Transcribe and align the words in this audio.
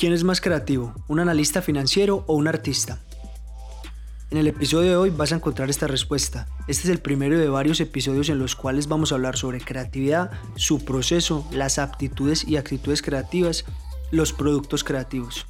¿Quién 0.00 0.14
es 0.14 0.24
más 0.24 0.40
creativo, 0.40 0.94
un 1.08 1.20
analista 1.20 1.60
financiero 1.60 2.24
o 2.26 2.32
un 2.32 2.48
artista? 2.48 3.00
En 4.30 4.38
el 4.38 4.46
episodio 4.46 4.88
de 4.88 4.96
hoy 4.96 5.10
vas 5.10 5.30
a 5.30 5.34
encontrar 5.34 5.68
esta 5.68 5.86
respuesta. 5.86 6.48
Este 6.68 6.84
es 6.84 6.88
el 6.88 7.00
primero 7.00 7.38
de 7.38 7.50
varios 7.50 7.82
episodios 7.82 8.30
en 8.30 8.38
los 8.38 8.56
cuales 8.56 8.88
vamos 8.88 9.12
a 9.12 9.16
hablar 9.16 9.36
sobre 9.36 9.60
creatividad, 9.60 10.30
su 10.56 10.86
proceso, 10.86 11.46
las 11.52 11.78
aptitudes 11.78 12.48
y 12.48 12.56
actitudes 12.56 13.02
creativas, 13.02 13.66
los 14.10 14.32
productos 14.32 14.84
creativos. 14.84 15.44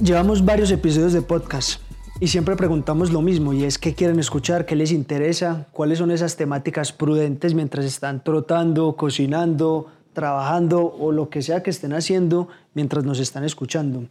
Llevamos 0.00 0.42
varios 0.42 0.70
episodios 0.70 1.12
de 1.12 1.20
podcast 1.20 1.82
y 2.20 2.28
siempre 2.28 2.56
preguntamos 2.56 3.12
lo 3.12 3.22
mismo 3.22 3.52
y 3.52 3.64
es 3.64 3.78
qué 3.78 3.94
quieren 3.94 4.18
escuchar, 4.18 4.66
qué 4.66 4.76
les 4.76 4.92
interesa, 4.92 5.66
cuáles 5.72 5.98
son 5.98 6.10
esas 6.10 6.36
temáticas 6.36 6.92
prudentes 6.92 7.54
mientras 7.54 7.84
están 7.84 8.22
trotando, 8.22 8.94
cocinando, 8.96 9.88
trabajando 10.12 10.80
o 10.86 11.12
lo 11.12 11.28
que 11.28 11.42
sea 11.42 11.62
que 11.62 11.70
estén 11.70 11.92
haciendo 11.92 12.48
mientras 12.72 13.04
nos 13.04 13.18
están 13.18 13.44
escuchando. 13.44 14.04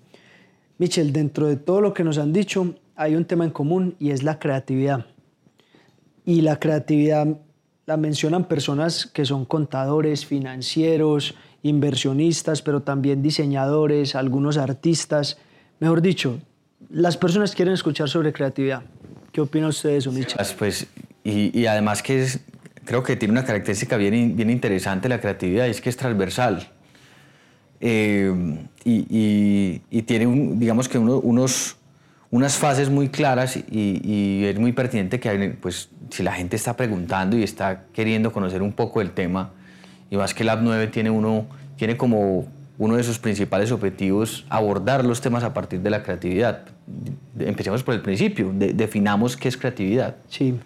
Michel, 0.78 1.14
dentro 1.14 1.48
de 1.48 1.56
todo 1.56 1.82
lo 1.82 1.94
que 1.94 2.04
nos 2.04 2.18
han 2.18 2.34
dicho 2.34 2.76
hay 2.96 3.16
un 3.16 3.26
tema 3.26 3.46
en 3.46 3.52
común 3.52 3.96
y 4.00 4.12
es 4.12 4.22
la 4.22 4.38
creatividad. 4.38 5.06
Y 6.26 6.42
la 6.42 6.60
creatividad 6.60 7.40
la 7.86 7.98
mencionan 7.98 8.46
personas 8.46 9.06
que 9.08 9.26
son 9.26 9.46
contadores, 9.46 10.26
financieros, 10.26 11.36
inversionistas, 11.64 12.62
pero 12.62 12.82
también 12.82 13.22
diseñadores, 13.22 14.16
algunos 14.16 14.58
artistas. 14.58 15.38
Mejor 15.80 16.02
dicho, 16.02 16.40
las 16.90 17.18
personas 17.18 17.56
quieren 17.56 17.74
escuchar 17.74 18.10
sobre 18.10 18.34
creatividad. 18.34 18.84
¿Qué 19.32 19.42
opina 19.42 19.68
usted 19.68 19.90
de 19.90 19.98
eso? 19.98 20.14
Pues, 20.58 20.88
y, 21.24 21.66
además 21.66 22.04
que 22.04 22.22
es, 22.22 22.40
creo 22.86 23.04
que 23.04 23.16
tiene 23.16 23.32
una 23.32 23.46
característica 23.46 23.98
bien, 23.98 24.36
bien 24.36 24.50
interesante 24.50 25.10
la 25.10 25.20
creatividad, 25.20 25.68
y 25.68 25.72
es 25.72 25.82
que 25.82 25.90
es 25.90 25.98
transversal. 25.98 26.68
Eh, 27.82 28.32
y, 28.86 30.02
tiene, 30.04 30.28
un, 30.28 30.60
digamos 30.60 30.88
que 30.88 30.98
unos, 30.98 31.78
unas 32.30 32.56
fases 32.56 32.90
muy 32.90 33.10
claras 33.10 33.58
y, 33.58 34.46
es 34.46 34.60
muy 34.60 34.72
pertinente 34.72 35.20
que 35.20 35.58
pues, 35.62 35.90
si 36.10 36.24
la 36.24 36.34
gente 36.34 36.56
está 36.56 36.76
preguntando 36.76 37.38
y 37.38 37.44
está 37.44 37.86
queriendo 37.94 38.32
conocer 38.32 38.62
un 38.62 38.74
poco 38.74 39.00
del 39.00 39.12
tema, 39.12 39.52
y 40.10 40.16
más 40.16 40.34
que 40.34 40.44
el 40.44 40.48
Lab 40.48 40.60
9 40.62 40.88
tiene, 40.88 41.10
uno, 41.10 41.48
tiene 41.76 41.98
como 41.98 42.48
uno 42.84 42.98
de 42.98 43.04
sus 43.04 43.18
principales 43.18 43.72
objetivos 43.72 44.46
abordar 44.50 45.06
los 45.06 45.22
temas 45.22 45.46
a 45.46 45.54
partir 45.54 45.80
de 45.80 45.90
la 45.90 46.04
creatividad. 46.04 46.66
Empecemos 47.40 47.82
por 47.82 47.94
el 47.94 48.02
principio, 48.02 48.52
definamos 48.54 49.38
qué 49.38 49.48
es 49.48 49.56
creatividad. 49.56 50.18
Sí, 50.28 50.60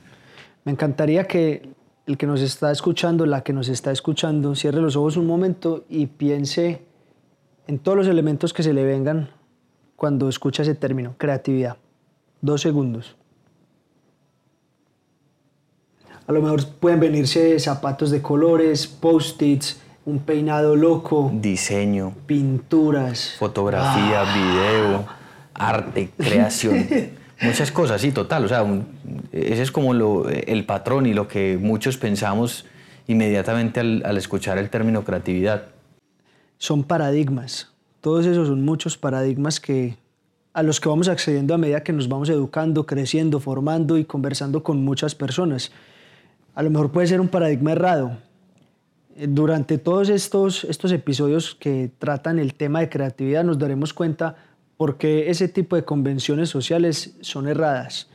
me 0.66 0.72
encantaría 0.72 1.26
que 1.26 1.70
el 2.08 2.18
que 2.18 2.26
nos 2.26 2.42
está 2.42 2.72
escuchando, 2.72 3.28
la 3.28 3.44
que 3.44 3.54
nos 3.54 3.70
está 3.70 3.92
escuchando, 3.92 4.56
cierre 4.56 4.82
los 4.82 4.96
ojos 4.96 5.16
un 5.16 5.28
momento 5.28 5.86
y 5.90 6.08
piense 6.08 6.82
en 7.68 7.78
todos 7.78 8.00
los 8.00 8.08
elementos 8.08 8.52
que 8.52 8.64
se 8.64 8.74
le 8.74 8.84
vengan 8.84 9.30
cuando 9.96 10.28
escucha 10.28 10.64
ese 10.64 10.74
término, 10.74 11.14
creatividad. 11.20 11.78
Dos 12.42 12.62
segundos. 12.62 13.16
A 16.26 16.32
lo 16.32 16.42
mejor 16.42 16.66
pueden 16.80 17.00
venirse 17.00 17.60
zapatos 17.60 18.10
de 18.10 18.24
colores, 18.24 18.88
post-its, 18.88 19.80
un 20.08 20.20
peinado 20.20 20.78
loco. 20.78 21.30
Diseño. 21.34 22.14
Pinturas. 22.26 23.36
Fotografía, 23.38 24.22
ah. 24.22 24.34
video, 24.34 25.06
arte, 25.54 26.12
creación. 26.18 26.88
Muchas 27.42 27.72
cosas, 27.72 28.00
sí, 28.00 28.14
total. 28.14 28.46
O 28.46 28.48
sea, 28.48 28.66
ese 29.34 29.62
es 29.62 29.70
como 29.70 29.94
lo, 29.94 30.28
el 30.30 30.66
patrón 30.66 31.06
y 31.08 31.14
lo 31.14 31.28
que 31.28 31.60
muchos 31.62 31.98
pensamos 31.98 32.66
inmediatamente 33.06 33.82
al, 33.82 34.02
al 34.06 34.18
escuchar 34.18 34.58
el 34.58 34.70
término 34.70 35.04
creatividad. 35.04 35.66
Son 36.58 36.86
paradigmas. 36.86 37.70
Todos 38.00 38.26
esos 38.26 38.48
son 38.48 38.64
muchos 38.64 38.98
paradigmas 38.98 39.60
que, 39.60 39.98
a 40.54 40.64
los 40.64 40.80
que 40.80 40.88
vamos 40.88 41.10
accediendo 41.10 41.54
a 41.54 41.58
medida 41.58 41.84
que 41.84 41.92
nos 41.92 42.08
vamos 42.08 42.30
educando, 42.30 42.86
creciendo, 42.86 43.42
formando 43.42 43.98
y 43.98 44.06
conversando 44.06 44.64
con 44.64 44.86
muchas 44.86 45.16
personas. 45.16 45.74
A 46.56 46.64
lo 46.64 46.70
mejor 46.70 46.92
puede 46.92 47.08
ser 47.08 47.20
un 47.20 47.28
paradigma 47.28 47.74
errado, 47.74 48.18
durante 49.26 49.78
todos 49.78 50.10
estos, 50.10 50.64
estos 50.66 50.92
episodios 50.92 51.56
que 51.56 51.92
tratan 51.98 52.40
el 52.40 52.54
tema 52.54 52.80
de 52.82 52.90
creatividad 52.90 53.44
nos 53.44 53.58
daremos 53.58 53.94
cuenta 53.94 54.36
por 54.78 54.98
qué 54.98 55.30
ese 55.30 55.48
tipo 55.48 55.76
de 55.76 55.84
convenciones 55.84 56.50
sociales 56.50 57.18
son 57.22 57.48
erradas. 57.48 58.10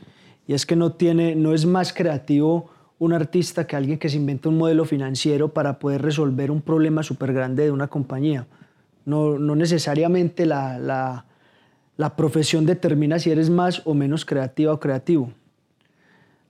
Y 0.47 0.53
es 0.53 0.65
que 0.65 0.75
no, 0.75 0.93
tiene, 0.93 1.35
no 1.35 1.53
es 1.53 1.65
más 1.65 1.93
creativo 1.93 2.69
un 2.99 3.13
artista 3.13 3.67
que 3.67 3.75
alguien 3.75 3.99
que 3.99 4.09
se 4.09 4.17
inventa 4.17 4.49
un 4.49 4.57
modelo 4.57 4.85
financiero 4.85 5.53
para 5.53 5.79
poder 5.79 6.01
resolver 6.01 6.51
un 6.51 6.61
problema 6.61 7.03
súper 7.03 7.33
grande 7.33 7.65
de 7.65 7.71
una 7.71 7.87
compañía. 7.87 8.47
No, 9.05 9.37
no 9.37 9.55
necesariamente 9.55 10.45
la, 10.45 10.79
la, 10.79 11.25
la 11.97 12.15
profesión 12.15 12.65
determina 12.65 13.19
si 13.19 13.29
eres 13.29 13.49
más 13.49 13.81
o 13.85 13.93
menos 13.93 14.23
creativa 14.25 14.71
o 14.71 14.79
creativo. 14.79 15.31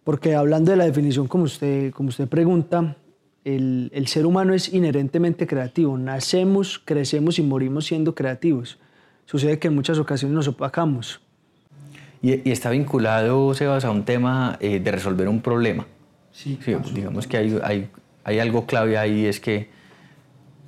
Porque 0.04 0.36
hablando 0.36 0.72
de 0.72 0.78
la 0.78 0.86
definición 0.86 1.28
como 1.28 1.46
usted, 1.46 1.92
como 1.92 2.10
usted 2.10 2.28
pregunta, 2.28 2.98
el, 3.46 4.08
ser 4.08 4.26
humano 4.26 4.54
es 4.54 4.74
inherentemente 4.74 5.48
creativo. 5.48 5.98
Nacemos, 5.98 6.82
crecemos 6.84 7.40
y 7.40 7.42
morimos 7.42 7.86
siendo 7.86 8.16
creativos. 8.16 8.80
Sucede 9.26 9.60
que 9.60 9.68
en 9.68 9.76
muchas 9.76 9.98
ocasiones 10.00 10.36
nos 10.36 10.48
opacamos. 10.48 11.22
Y, 12.22 12.50
está 12.50 12.70
vinculado, 12.70 13.54
Sebas, 13.54 13.86
a 13.86 13.92
un 13.92 14.06
tema 14.06 14.58
eh, 14.62 14.80
de 14.80 14.92
resolver 14.92 15.28
un 15.28 15.42
problema. 15.42 15.86
Sí, 16.32 16.58
digamos 16.94 17.28
que 17.28 17.38
hay, 17.38 17.90
hay, 18.24 18.40
algo 18.40 18.66
clave 18.66 18.98
ahí, 18.98 19.26
es 19.26 19.40
que 19.40 19.70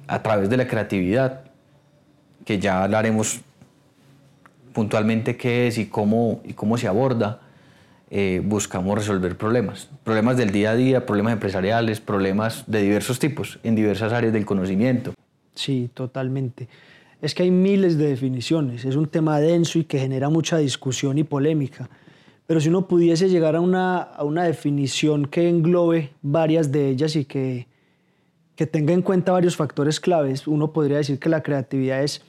a 0.08 0.22
través 0.22 0.50
de 0.50 0.58
la 0.58 0.68
creatividad, 0.68 1.46
que 2.44 2.60
ya 2.60 2.84
hablaremos 2.84 3.42
puntualmente 4.74 5.38
qué 5.38 5.68
es 5.68 5.78
y 5.78 5.88
cómo, 5.88 6.42
y 6.44 6.54
cómo 6.54 6.78
se 6.78 6.88
aborda, 6.88 7.42
eh, 8.18 8.42
buscamos 8.42 8.98
resolver 8.98 9.38
problemas. 9.38 9.90
Problemas 10.06 10.38
del 10.38 10.52
día 10.52 10.72
a 10.72 10.76
día, 10.78 11.06
problemas 11.06 11.34
empresariales, 11.34 12.00
problemas 12.00 12.64
de 12.66 12.82
diversos 12.82 13.20
tipos, 13.20 13.60
en 13.62 13.76
diversas 13.76 14.14
áreas 14.14 14.32
del 14.32 14.46
conocimiento. 14.46 15.14
Sí, 15.54 15.90
totalmente. 15.94 16.70
Es 17.22 17.36
que 17.36 17.44
hay 17.44 17.52
miles 17.52 17.98
de 17.98 18.08
definiciones, 18.08 18.86
es 18.86 18.96
un 18.96 19.08
tema 19.08 19.42
denso 19.42 19.80
y 19.80 19.84
que 19.84 20.00
genera 20.00 20.30
mucha 20.30 20.58
discusión 20.60 21.18
y 21.18 21.26
polémica. 21.26 21.90
Pero 22.48 22.62
si 22.62 22.70
uno 22.70 22.88
pudiese 22.88 23.28
llegar 23.28 23.58
a 23.58 23.60
una, 23.60 23.98
a 23.98 24.24
una 24.24 24.46
definición 24.46 25.26
que 25.26 25.50
englobe 25.50 26.12
varias 26.22 26.72
de 26.72 26.88
ellas 26.88 27.18
y 27.18 27.26
que, 27.26 27.68
que 28.56 28.66
tenga 28.66 28.94
en 28.94 29.02
cuenta 29.02 29.34
varios 29.34 29.58
factores 29.58 30.00
claves, 30.00 30.48
uno 30.48 30.72
podría 30.72 31.00
decir 31.00 31.20
que 31.20 31.28
la 31.28 31.44
creatividad 31.44 32.02
es 32.02 32.22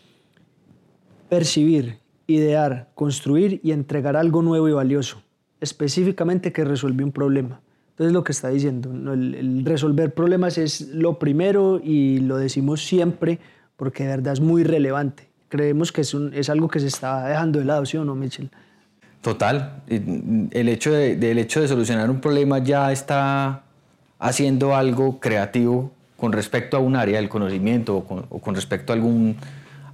percibir, 1.28 2.00
idear, 2.26 2.88
construir 2.96 3.60
y 3.62 3.70
entregar 3.70 4.16
algo 4.16 4.42
nuevo 4.42 4.68
y 4.68 4.72
valioso 4.72 5.22
específicamente 5.60 6.52
que 6.52 6.64
resuelve 6.64 7.04
un 7.04 7.12
problema. 7.12 7.60
Entonces 7.90 8.12
lo 8.12 8.24
que 8.24 8.32
está 8.32 8.48
diciendo, 8.48 8.90
el, 9.14 9.64
resolver 9.64 10.12
problemas 10.12 10.58
es 10.58 10.88
lo 10.88 11.18
primero 11.18 11.80
y 11.82 12.18
lo 12.18 12.36
decimos 12.36 12.84
siempre 12.84 13.38
porque 13.76 14.04
de 14.04 14.10
verdad 14.10 14.34
es 14.34 14.40
muy 14.40 14.64
relevante. 14.64 15.28
Creemos 15.48 15.92
que 15.92 16.02
es, 16.02 16.14
es 16.32 16.50
algo 16.50 16.68
que 16.68 16.80
se 16.80 16.88
está 16.88 17.26
dejando 17.26 17.58
de 17.58 17.64
lado, 17.64 17.86
¿sí 17.86 17.96
o 17.96 18.04
no, 18.04 18.14
Michel? 18.14 18.50
Total. 19.26 19.82
El 19.88 20.68
hecho 20.68 20.92
de, 20.92 21.40
hecho 21.40 21.60
de 21.60 21.68
solucionar 21.68 22.10
un 22.10 22.20
problema 22.20 22.58
ya 22.58 22.92
está 22.92 23.62
haciendo 24.18 24.76
algo 24.76 25.18
creativo 25.18 25.90
con 26.16 26.32
respecto 26.32 26.76
a 26.76 26.80
un 26.80 26.96
área 26.96 27.16
del 27.16 27.28
conocimiento 27.28 27.96
o 27.96 28.04
con, 28.40 28.54
respecto 28.54 28.92
a 28.92 28.96
algún, 28.96 29.36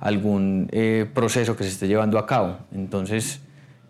algún 0.00 0.68
eh, 0.70 1.06
proceso 1.14 1.56
que 1.56 1.64
se 1.64 1.70
esté 1.70 1.88
llevando 1.88 2.18
a 2.18 2.26
cabo. 2.26 2.58
Entonces, 2.74 3.40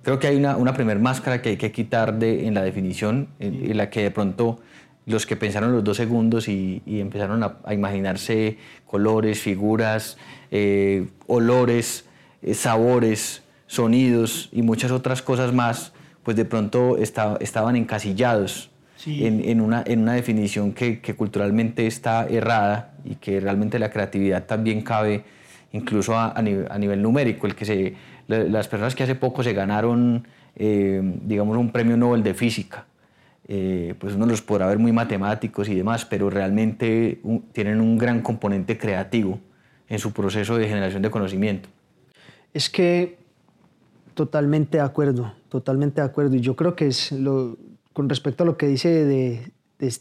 Creo 0.03 0.19
que 0.19 0.27
hay 0.27 0.37
una, 0.37 0.57
una 0.57 0.75
primera 0.75 0.99
máscara 0.99 1.41
que 1.41 1.51
hay 1.51 1.57
que 1.57 1.71
quitar 1.71 2.19
de, 2.19 2.47
en 2.47 2.55
la 2.55 2.63
definición, 2.63 3.29
en, 3.39 3.77
la 3.77 3.89
que 3.89 4.03
de 4.03 4.11
pronto 4.11 4.61
los 5.07 5.27
que 5.27 5.37
pensaron 5.37 5.73
los 5.73 5.85
dos 5.85 5.97
segundos 5.97 6.49
y, 6.49 6.83
empezaron 6.87 7.43
a, 7.43 7.73
imaginarse 7.73 8.59
colores, 8.85 9.41
figuras, 9.41 10.17
eh, 10.51 11.07
olores, 11.29 12.05
eh, 12.43 12.55
sabores, 12.55 13.43
sonidos 13.67 14.49
y 14.53 14.63
muchas 14.63 14.91
otras 14.91 15.23
cosas 15.23 15.53
más, 15.53 15.93
pues 16.25 16.37
de 16.37 16.45
pronto 16.45 16.99
estaban 16.99 17.77
encasillados 17.77 18.71
en, 19.07 19.49
en, 19.49 19.61
una, 19.61 19.83
en 19.87 20.01
una 20.01 20.15
definición 20.15 20.73
que, 20.73 21.01
que, 21.01 21.15
culturalmente 21.15 21.87
está 21.87 22.27
errada 22.27 22.95
y 23.05 23.17
que 23.17 23.41
realmente 23.41 23.79
la 23.79 23.91
creatividad 23.91 24.45
también 24.45 24.83
cabe 24.83 25.25
incluso 25.73 26.17
a, 26.17 26.33
a, 26.33 26.43
nivel, 26.43 26.67
a 26.71 26.79
nivel 26.79 27.03
numérico, 27.03 27.47
el 27.47 27.55
que 27.55 27.65
se 27.65 27.95
las 28.51 28.69
personas 28.69 28.95
que 28.95 29.03
hace 29.03 29.15
poco 29.15 29.43
se 29.43 29.53
ganaron, 29.53 30.27
eh, 30.57 31.01
digamos, 31.25 31.57
un 31.57 31.71
premio 31.71 31.97
Nobel 31.97 32.23
de 32.23 32.35
física, 32.35 32.87
eh, 33.49 33.95
pues 33.99 34.15
uno 34.15 34.27
los 34.27 34.43
podrá 34.43 34.67
ver 34.67 34.79
muy 34.79 34.93
matemáticos 34.93 35.69
y 35.69 35.75
demás, 35.75 36.05
pero 36.05 36.31
realmente 36.31 37.21
tienen 37.53 37.81
un 37.81 37.99
gran 37.99 38.23
componente 38.23 38.79
creativo 38.79 39.41
en 39.89 39.99
su 39.99 40.13
proceso 40.13 40.57
de 40.57 40.69
generación 40.69 41.03
de 41.03 41.11
conocimiento. 41.11 41.69
Es 42.55 42.71
que 42.71 43.19
totalmente 44.15 44.79
de 44.79 44.85
acuerdo, 44.85 45.33
totalmente 45.49 46.01
de 46.01 46.07
acuerdo. 46.07 46.37
Y 46.37 46.41
yo 46.41 46.57
creo 46.57 46.77
que 46.77 46.87
es 46.87 47.13
lo, 47.13 47.57
con 47.93 48.09
respecto 48.09 48.45
a 48.45 48.47
lo 48.47 48.57
que 48.57 48.67
dice 48.67 49.05
de, 49.05 49.53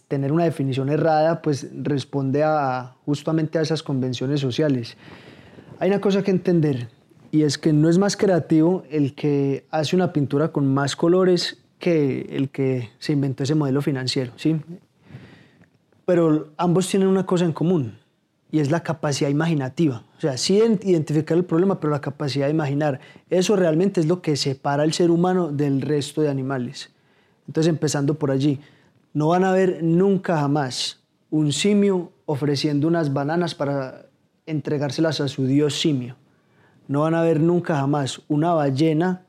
tener 0.08 0.32
una 0.32 0.44
definición 0.44 0.90
errada, 0.90 1.42
pues 1.42 1.68
responde 1.74 2.44
a, 2.44 2.94
justamente 3.04 3.58
a 3.58 3.64
esas 3.64 3.82
convenciones 3.82 4.40
sociales. 4.40 4.96
Hay 5.80 5.90
una 5.90 6.00
cosa 6.00 6.22
que 6.22 6.30
entender 6.30 6.88
y 7.32 7.44
es 7.44 7.58
que 7.58 7.74
no 7.74 7.90
es 7.90 7.98
más 7.98 8.18
creativo 8.18 8.84
el 8.90 9.16
que 9.16 9.66
hace 9.72 9.96
una 9.96 10.12
pintura 10.12 10.52
con 10.52 10.72
más 10.72 10.96
colores 10.96 11.60
que 11.80 12.28
el 12.32 12.50
que 12.50 12.90
se 13.00 13.14
inventó 13.14 13.44
ese 13.44 13.56
modelo 13.56 13.82
financiero, 13.82 14.34
¿sí? 14.36 14.58
Pero 16.06 16.50
ambos 16.58 16.88
tienen 16.90 17.08
una 17.08 17.26
cosa 17.26 17.46
en 17.46 17.54
común 17.54 17.98
y 18.52 18.60
es 18.60 18.70
la 18.70 18.84
capacidad 18.84 19.30
imaginativa. 19.30 20.04
O 20.18 20.22
sea, 20.22 20.38
sí 20.38 20.62
identificar 20.84 21.38
el 21.38 21.46
problema, 21.46 21.80
pero 21.80 21.92
la 21.92 22.02
capacidad 22.02 22.48
de 22.48 22.52
imaginar. 22.52 23.00
Eso 23.30 23.56
realmente 23.56 24.02
es 24.02 24.08
lo 24.08 24.22
que 24.22 24.36
separa 24.36 24.84
al 24.84 24.92
ser 24.92 25.10
humano 25.10 25.48
del 25.52 25.82
resto 25.82 26.22
de 26.22 26.30
animales. 26.30 26.92
Entonces, 27.48 27.70
empezando 27.70 28.16
por 28.16 28.30
allí, 28.30 28.60
no 29.14 29.30
van 29.30 29.46
a 29.46 29.54
ver 29.54 29.82
nunca 29.82 30.38
jamás 30.38 31.00
un 31.30 31.54
simio 31.54 32.12
ofreciendo 32.26 32.88
unas 32.88 33.14
bananas 33.14 33.56
para 33.56 34.08
entregárselas 34.46 35.22
a 35.22 35.30
su 35.30 35.46
dios 35.46 35.80
simio. 35.80 36.18
No 36.88 37.02
van 37.02 37.16
a 37.16 37.22
ver 37.22 37.40
nunca 37.40 37.76
jamás 37.76 38.22
una 38.28 38.54
ballena 38.54 39.24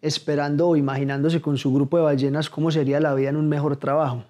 esperando 0.00 0.68
o 0.68 0.76
imaginándose 0.76 1.40
con 1.40 1.58
su 1.58 1.72
grupo 1.72 1.96
de 1.96 2.04
ballenas 2.04 2.50
cómo 2.50 2.70
sería 2.70 3.00
la 3.00 3.14
vida 3.14 3.30
en 3.30 3.36
un 3.36 3.48
mejor 3.48 3.76
trabajo. 3.76 4.24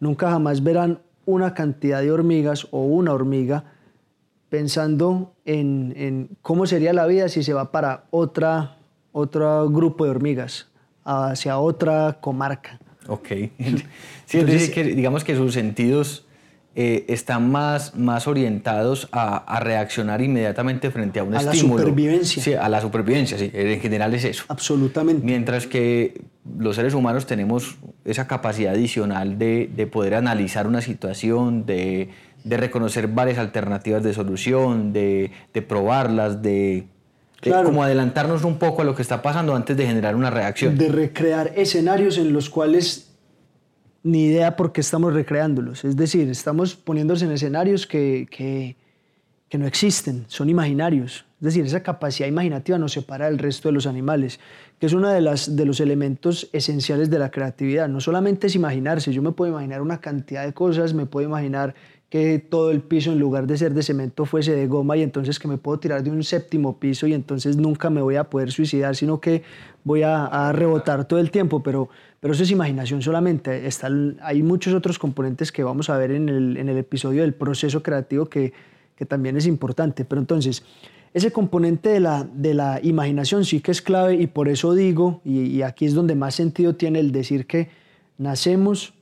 Nunca 0.00 0.30
jamás 0.30 0.62
verán 0.62 1.00
una 1.26 1.54
cantidad 1.54 2.00
de 2.00 2.12
hormigas 2.12 2.66
o 2.70 2.84
una 2.84 3.12
hormiga 3.12 3.64
pensando 4.48 5.34
en, 5.44 6.28
cómo 6.42 6.66
sería 6.66 6.92
la 6.92 7.06
vida 7.06 7.28
si 7.28 7.42
se 7.42 7.52
va 7.52 7.72
para 7.72 8.04
otra, 8.10 8.76
otro 9.12 9.68
grupo 9.68 10.04
de 10.04 10.10
hormigas, 10.10 10.68
hacia 11.04 11.58
otra 11.58 12.18
comarca. 12.20 12.78
Ok. 13.08 13.28
Sí, 14.26 14.42
digamos 14.42 15.22
que 15.22 15.36
sus 15.36 15.52
sentidos 15.52 16.26
eh, 16.76 17.04
están 17.06 17.52
más, 17.52 17.94
más 17.94 18.26
orientados 18.26 19.08
a, 19.12 19.60
reaccionar 19.60 20.20
inmediatamente 20.20 20.90
frente 20.90 21.20
a 21.20 21.22
un 21.22 21.34
estímulo. 21.34 21.50
A 21.50 21.54
la 21.54 21.84
supervivencia. 21.84 22.42
Sí, 22.42 22.54
a 22.54 22.68
la 22.68 22.80
supervivencia, 22.80 23.38
sí, 23.38 23.48
en 23.52 23.80
general 23.80 24.12
es 24.12 24.24
eso. 24.24 24.44
Absolutamente. 24.48 25.24
Mientras 25.24 25.68
que 25.68 26.20
los 26.58 26.74
seres 26.74 26.94
humanos 26.94 27.26
tenemos 27.26 27.76
esa 28.04 28.26
capacidad 28.26 28.74
adicional 28.74 29.38
de, 29.38 29.70
de 29.74 29.86
poder 29.86 30.16
analizar 30.16 30.66
una 30.66 30.80
situación, 30.80 31.64
de, 31.64 32.08
de, 32.42 32.56
reconocer 32.56 33.06
varias 33.06 33.38
alternativas 33.38 34.02
de 34.02 34.12
solución, 34.12 34.92
de, 34.92 35.30
de 35.52 35.62
probarlas, 35.62 36.42
de, 36.42 36.88
como 37.40 37.84
adelantarnos 37.84 38.42
un 38.42 38.58
poco 38.58 38.82
a 38.82 38.84
lo 38.84 38.96
que 38.96 39.02
está 39.02 39.22
pasando 39.22 39.54
antes 39.54 39.76
de 39.76 39.86
generar 39.86 40.16
una 40.16 40.30
reacción. 40.30 40.76
De 40.76 40.88
recrear 40.88 41.52
escenarios 41.54 42.18
en 42.18 42.32
los 42.32 42.50
cuales 42.50 43.13
ni 44.04 44.26
idea 44.26 44.54
por 44.54 44.70
qué 44.70 44.82
estamos 44.82 45.14
recreándolos. 45.14 45.84
Es 45.84 45.96
decir, 45.96 46.28
estamos 46.28 46.76
poniéndose 46.76 47.24
en 47.24 47.32
escenarios 47.32 47.86
que, 47.86 48.28
que, 48.30 48.76
no 49.58 49.66
existen, 49.68 50.24
son 50.26 50.50
imaginarios. 50.50 51.24
Es 51.38 51.44
decir, 51.44 51.64
esa 51.64 51.80
capacidad 51.82 52.28
imaginativa 52.28 52.76
nos 52.76 52.92
separa 52.92 53.26
del 53.26 53.38
resto 53.38 53.68
de 53.68 53.72
los 53.72 53.86
animales, 53.86 54.40
que 54.80 54.86
es 54.86 54.92
uno 54.92 55.08
de, 55.08 55.20
las, 55.20 55.54
de 55.54 55.64
los 55.64 55.78
elementos 55.78 56.50
esenciales 56.52 57.08
de 57.08 57.20
la 57.20 57.30
creatividad. 57.30 57.88
No 57.88 58.00
solamente 58.00 58.48
es 58.48 58.56
imaginarse, 58.56 59.12
yo 59.12 59.22
me 59.22 59.30
puedo 59.30 59.52
imaginar 59.52 59.80
una 59.80 60.00
cantidad 60.00 60.44
de 60.44 60.52
cosas, 60.52 60.92
me 60.92 61.06
puedo 61.06 61.28
imaginar 61.28 61.76
que 62.14 62.38
todo 62.38 62.70
el 62.70 62.80
piso 62.80 63.10
en 63.10 63.18
lugar 63.18 63.48
de 63.48 63.58
ser 63.58 63.74
de 63.74 63.82
cemento 63.82 64.24
fuese 64.24 64.54
de 64.54 64.68
goma 64.68 64.96
y 64.96 65.02
entonces 65.02 65.40
que 65.40 65.48
me 65.48 65.58
puedo 65.58 65.80
tirar 65.80 66.04
de 66.04 66.12
un 66.12 66.22
séptimo 66.22 66.78
piso 66.78 67.08
y 67.08 67.12
entonces 67.12 67.56
nunca 67.56 67.90
me 67.90 68.00
voy 68.02 68.14
a 68.14 68.30
poder 68.30 68.52
suicidar, 68.52 68.94
sino 68.94 69.20
que 69.20 69.42
voy 69.82 70.02
a, 70.02 70.26
a 70.26 70.52
rebotar 70.52 71.08
todo 71.08 71.18
el 71.18 71.32
tiempo, 71.32 71.60
pero, 71.64 71.88
pero 72.20 72.32
eso 72.32 72.44
es 72.44 72.52
imaginación 72.52 73.02
solamente. 73.02 73.66
Está, 73.66 73.88
hay 74.22 74.44
muchos 74.44 74.74
otros 74.74 74.96
componentes 74.96 75.50
que 75.50 75.64
vamos 75.64 75.90
a 75.90 75.98
ver 75.98 76.12
en 76.12 76.28
el, 76.28 76.56
en 76.56 76.68
el 76.68 76.78
episodio 76.78 77.22
del 77.22 77.34
proceso 77.34 77.82
creativo 77.82 78.26
que, 78.26 78.52
que, 78.94 79.04
también 79.04 79.36
es 79.36 79.48
importante. 79.48 80.04
Pero 80.04 80.20
entonces, 80.20 80.62
ese 81.14 81.32
componente 81.32 81.88
de 81.88 81.98
la, 81.98 82.22
de 82.22 82.54
la 82.54 82.78
imaginación 82.80 83.44
sí 83.44 83.58
que 83.58 83.72
es 83.72 83.82
clave 83.82 84.14
y 84.14 84.28
por 84.28 84.46
eso 84.46 84.72
digo, 84.72 85.20
y, 85.24 85.46
y 85.46 85.62
aquí 85.62 85.84
es 85.84 85.94
donde 85.94 86.14
más 86.14 86.36
sentido 86.36 86.76
tiene 86.76 87.00
el 87.00 87.10
decir 87.10 87.48
que 87.48 87.70
nacemos, 88.18 88.94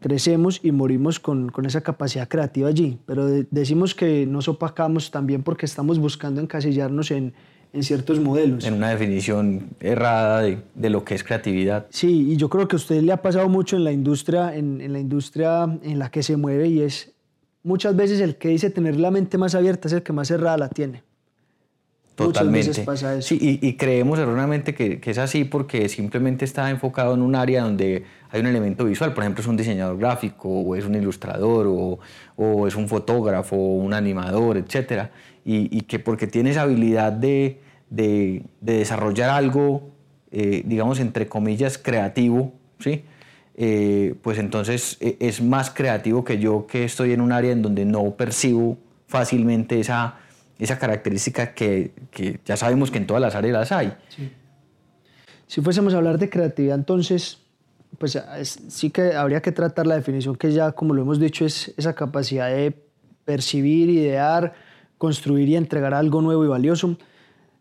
crecemos 0.00 0.60
y 0.62 0.72
morimos 0.72 1.20
con, 1.20 1.50
con, 1.50 1.66
esa 1.66 1.80
capacidad 1.80 2.28
creativa 2.28 2.68
allí. 2.68 2.98
Pero 3.06 3.26
decimos 3.50 3.94
que 3.94 4.26
nos 4.26 4.48
opacamos 4.48 5.10
también 5.10 5.42
porque 5.42 5.66
estamos 5.66 5.98
buscando 5.98 6.40
encasillarnos 6.40 7.10
en, 7.10 7.34
en 7.72 7.82
ciertos 7.82 8.20
modelos. 8.20 8.64
En 8.64 8.74
una 8.74 8.90
definición 8.90 9.70
errada 9.80 10.42
de, 10.42 10.58
de, 10.74 10.90
lo 10.90 11.04
que 11.04 11.14
es 11.14 11.24
creatividad. 11.24 11.86
Sí, 11.90 12.32
y 12.32 12.36
yo 12.36 12.48
creo 12.48 12.68
que 12.68 12.76
a 12.76 12.78
usted 12.78 13.02
le 13.02 13.12
ha 13.12 13.22
pasado 13.22 13.48
mucho 13.48 13.76
en 13.76 13.84
la 13.84 13.92
industria, 13.92 14.54
en, 14.54 14.80
en, 14.80 14.92
la 14.92 14.98
industria 14.98 15.64
en 15.82 15.98
la 15.98 16.10
que 16.10 16.22
se 16.22 16.36
mueve 16.36 16.68
y 16.68 16.80
es 16.80 17.12
muchas 17.62 17.96
veces 17.96 18.20
el 18.20 18.36
que 18.36 18.48
dice 18.48 18.70
tener 18.70 18.98
la 18.98 19.10
mente 19.10 19.38
más 19.38 19.54
abierta 19.54 19.88
es 19.88 19.94
el 19.94 20.02
que 20.02 20.12
más 20.12 20.28
cerrada 20.28 20.56
la 20.56 20.68
tiene. 20.68 21.02
Totalmente. 22.16 22.68
Muchas 22.68 22.68
veces 22.68 22.86
pasa 22.86 23.14
eso. 23.14 23.28
Sí, 23.28 23.38
y, 23.62 23.66
y 23.66 23.74
creemos 23.74 24.18
erróneamente 24.18 24.74
que, 24.74 25.00
que, 25.00 25.10
es 25.10 25.18
así 25.18 25.44
porque 25.44 25.86
simplemente 25.90 26.46
está 26.46 26.70
enfocado 26.70 27.14
en 27.14 27.20
un 27.20 27.34
área 27.34 27.62
donde 27.62 28.04
hay 28.30 28.40
un 28.40 28.46
elemento 28.46 28.86
visual, 28.86 29.12
por 29.12 29.22
ejemplo 29.22 29.42
es 29.42 29.46
un 29.46 29.56
diseñador 29.58 29.98
gráfico 29.98 30.48
o 30.48 30.74
es 30.74 30.86
un 30.86 30.94
ilustrador 30.94 31.66
o, 31.68 31.98
o 32.36 32.66
es 32.66 32.74
un 32.74 32.88
fotógrafo 32.88 33.54
o 33.54 33.76
un 33.76 33.92
animador, 33.92 34.56
etc. 34.56 35.10
Y, 35.44 35.76
y 35.76 35.82
que 35.82 35.98
porque 35.98 36.26
tiene 36.26 36.50
esa 36.50 36.62
habilidad 36.62 37.12
de, 37.12 37.60
de, 37.90 38.44
desarrollar 38.62 39.28
algo, 39.28 39.90
eh, 40.30 40.62
digamos, 40.64 41.00
entre 41.00 41.28
comillas, 41.28 41.76
creativo, 41.76 42.54
¿sí? 42.78 43.04
Eh, 43.58 44.14
pues 44.22 44.38
entonces 44.38 44.96
eh, 45.00 45.16
es 45.20 45.42
más 45.42 45.70
creativo 45.70 46.24
que 46.24 46.38
yo 46.38 46.66
que 46.66 46.84
estoy 46.84 47.12
en 47.12 47.20
un 47.20 47.32
área 47.32 47.52
en 47.52 47.62
donde 47.62 47.86
no 47.86 48.10
percibo 48.12 48.76
fácilmente 49.06 49.80
esa, 49.80 50.16
esa 50.58 50.78
característica 50.78 51.54
que, 51.54 51.92
que 52.10 52.40
ya 52.44 52.56
sabemos 52.56 52.90
que 52.90 52.98
en 52.98 53.06
todas 53.06 53.20
las 53.20 53.34
áreas 53.34 53.72
hay. 53.72 53.94
Si 55.46 55.60
fuésemos 55.60 55.94
a 55.94 55.98
hablar 55.98 56.18
de 56.18 56.28
creatividad, 56.28 56.76
entonces, 56.76 57.38
pues 57.98 58.18
sí 58.68 58.90
que 58.90 59.14
habría 59.14 59.40
que 59.42 59.52
tratar 59.52 59.86
la 59.86 59.94
definición 59.94 60.36
que 60.36 60.52
ya, 60.52 60.72
como 60.72 60.94
lo 60.94 61.02
hemos 61.02 61.20
dicho, 61.20 61.44
es 61.44 61.72
esa 61.76 61.94
capacidad 61.94 62.48
de 62.48 62.74
percibir, 63.24 63.90
idear, 63.90 64.54
construir 64.98 65.48
y 65.48 65.56
entregar 65.56 65.94
algo 65.94 66.22
nuevo 66.22 66.44
y 66.44 66.48
valioso. 66.48 66.96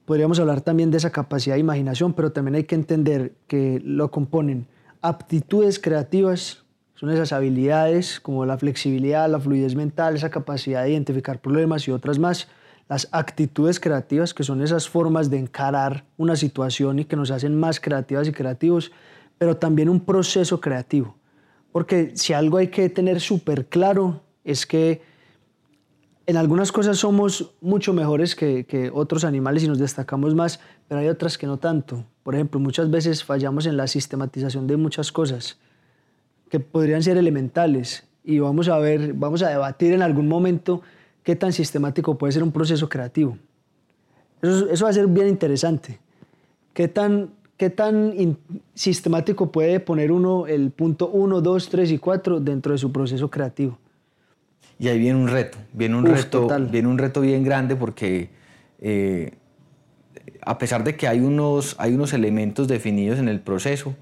Podríamos 0.05 0.39
hablar 0.39 0.61
también 0.61 0.91
de 0.91 0.97
esa 0.97 1.11
capacidad 1.11 1.55
de 1.55 1.61
imaginación, 1.61 2.13
pero 2.13 2.31
también 2.31 2.55
hay 2.55 2.63
que 2.63 2.75
entender 2.75 3.33
que 3.47 3.81
lo 3.83 4.11
componen 4.11 4.67
aptitudes 5.01 5.79
creativas, 5.79 6.63
son 6.95 7.11
esas 7.11 7.31
habilidades 7.33 8.19
como 8.19 8.45
la 8.45 8.57
flexibilidad, 8.57 9.29
la 9.29 9.39
fluidez 9.39 9.75
mental, 9.75 10.15
esa 10.15 10.29
capacidad 10.29 10.83
de 10.83 10.91
identificar 10.91 11.39
problemas 11.39 11.87
y 11.87 11.91
otras 11.91 12.17
más. 12.17 12.47
Las 12.87 13.07
actitudes 13.11 13.79
creativas, 13.79 14.33
que 14.33 14.43
son 14.43 14.61
esas 14.61 14.87
formas 14.87 15.29
de 15.29 15.39
encarar 15.39 16.05
una 16.17 16.35
situación 16.35 16.99
y 16.99 17.05
que 17.05 17.15
nos 17.15 17.31
hacen 17.31 17.59
más 17.59 17.79
creativas 17.79 18.27
y 18.27 18.31
creativos, 18.31 18.91
pero 19.37 19.57
también 19.57 19.89
un 19.89 19.99
proceso 19.99 20.61
creativo. 20.61 21.15
Porque 21.71 22.11
si 22.15 22.33
algo 22.33 22.57
hay 22.57 22.67
que 22.67 22.87
tener 22.89 23.19
súper 23.19 23.65
claro 23.65 24.21
es 24.43 24.65
que 24.65 25.01
en 26.27 26.37
algunas 26.37 26.71
cosas 26.71 26.97
somos 26.97 27.53
mucho 27.61 27.93
mejores 27.93 28.35
que, 28.35 28.91
otros 28.93 29.23
animales 29.23 29.63
y 29.63 29.67
nos 29.67 29.77
destacamos 29.77 30.33
más, 30.33 30.59
pero 30.87 31.01
hay 31.01 31.07
otras 31.07 31.37
que 31.37 31.45
no 31.45 31.57
tanto. 31.57 32.05
Por 32.23 32.33
ejemplo, 32.33 32.59
muchas 32.59 32.89
veces 32.89 33.23
fallamos 33.23 33.65
en 33.65 33.77
la 33.77 33.87
sistematización 33.87 34.67
de 34.67 34.77
muchas 34.77 35.11
cosas 35.11 35.59
que 36.49 36.59
podrían 36.59 37.03
ser 37.03 37.17
elementales 37.17 38.07
y 38.23 38.39
vamos 38.39 38.69
a 38.69 38.77
ver, 38.79 39.13
vamos 39.13 39.43
a 39.43 39.49
debatir 39.49 39.93
en 39.93 40.01
algún 40.01 40.27
momento 40.27 40.81
qué 41.25 41.35
tan 41.35 41.51
sistemático 41.51 42.17
puede 42.17 42.31
ser 42.31 42.43
un 42.43 42.53
proceso 42.53 42.87
creativo. 42.87 43.37
Eso, 44.41 44.69
eso 44.69 44.85
va 44.85 44.91
a 44.91 44.93
ser 44.93 45.07
bien 45.07 45.27
interesante. 45.27 45.99
¿Qué 46.73 46.87
tan, 46.87 47.31
qué 47.57 47.69
tan 47.69 48.37
sistemático 48.75 49.51
puede 49.51 49.81
poner 49.81 50.11
uno 50.11 50.47
el 50.47 50.71
punto 50.71 51.09
1, 51.09 51.41
2, 51.41 51.69
3 51.69 51.91
y 51.91 51.97
4 51.97 52.39
dentro 52.39 52.71
de 52.71 52.77
su 52.77 52.91
proceso 52.91 53.29
creativo? 53.29 53.77
Y 54.77 54.87
ahí 54.87 54.99
viene 54.99 55.19
un 55.19 55.27
reto, 55.27 55.57
viene 55.73 55.97
un, 55.97 56.05
reto, 56.05 56.47
viene 56.69 56.87
un 56.87 56.97
reto 56.97 57.21
bien 57.21 57.43
grande 57.43 57.75
porque 57.75 58.29
eh, 58.79 59.33
a 60.41 60.57
pesar 60.57 60.83
de 60.83 60.95
que 60.95 61.07
hay 61.07 61.21
unos, 61.21 61.75
hay 61.79 61.95
unos 61.95 62.13
elementos 62.13 62.67
definidos 62.67 63.17
en 63.17 63.29
el 63.29 63.39
proceso, 63.39 63.95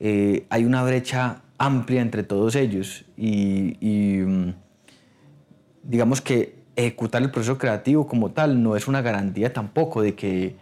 eh, 0.00 0.46
hay 0.48 0.64
una 0.64 0.82
brecha 0.84 1.42
amplia 1.58 2.00
entre 2.00 2.22
todos 2.22 2.54
ellos 2.54 3.04
y, 3.16 3.76
y, 3.80 4.22
mm, 4.22 4.54
digamos 5.88 6.20
que 6.20 6.54
ejecutar 6.76 7.22
el 7.22 7.30
proceso 7.30 7.58
creativo 7.58 8.06
como 8.06 8.30
tal 8.30 8.62
no 8.62 8.76
es 8.76 8.86
una 8.86 9.02
garantía 9.02 9.52
tampoco 9.52 10.02
de 10.02 10.14
que, 10.14 10.56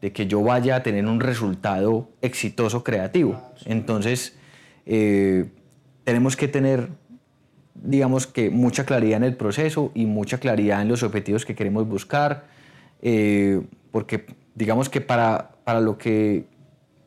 de 0.00 0.12
que 0.12 0.26
yo 0.26 0.42
vaya 0.42 0.76
a 0.76 0.82
tener 0.82 1.06
un 1.06 1.20
resultado 1.20 2.08
exitoso 2.20 2.84
creativo. 2.84 3.40
Entonces, 3.64 4.36
eh, 4.84 5.46
tenemos 6.04 6.36
que 6.36 6.48
tener 6.48 6.90
digamos 7.82 8.26
que 8.26 8.50
mucha 8.50 8.84
claridad 8.84 9.18
en 9.18 9.24
el 9.24 9.36
proceso 9.36 9.90
y 9.94 10.06
mucha 10.06 10.38
claridad 10.38 10.82
en 10.82 10.88
los 10.88 11.02
objetivos 11.02 11.44
que 11.44 11.54
queremos 11.54 11.86
buscar, 11.88 12.44
eh, 13.02 13.62
porque 13.90 14.26
digamos 14.54 14.88
que 14.88 15.00
para, 15.00 15.50
para 15.64 15.80
lo 15.80 15.98
que 15.98 16.46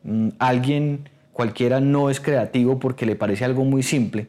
mm, 0.04 0.28
alguien 0.38 1.08
cualquiera 1.32 1.80
no 1.80 2.10
es 2.10 2.20
creativo 2.20 2.78
porque 2.78 3.06
le 3.06 3.16
parece 3.16 3.44
algo 3.44 3.64
muy 3.64 3.82
simple, 3.82 4.28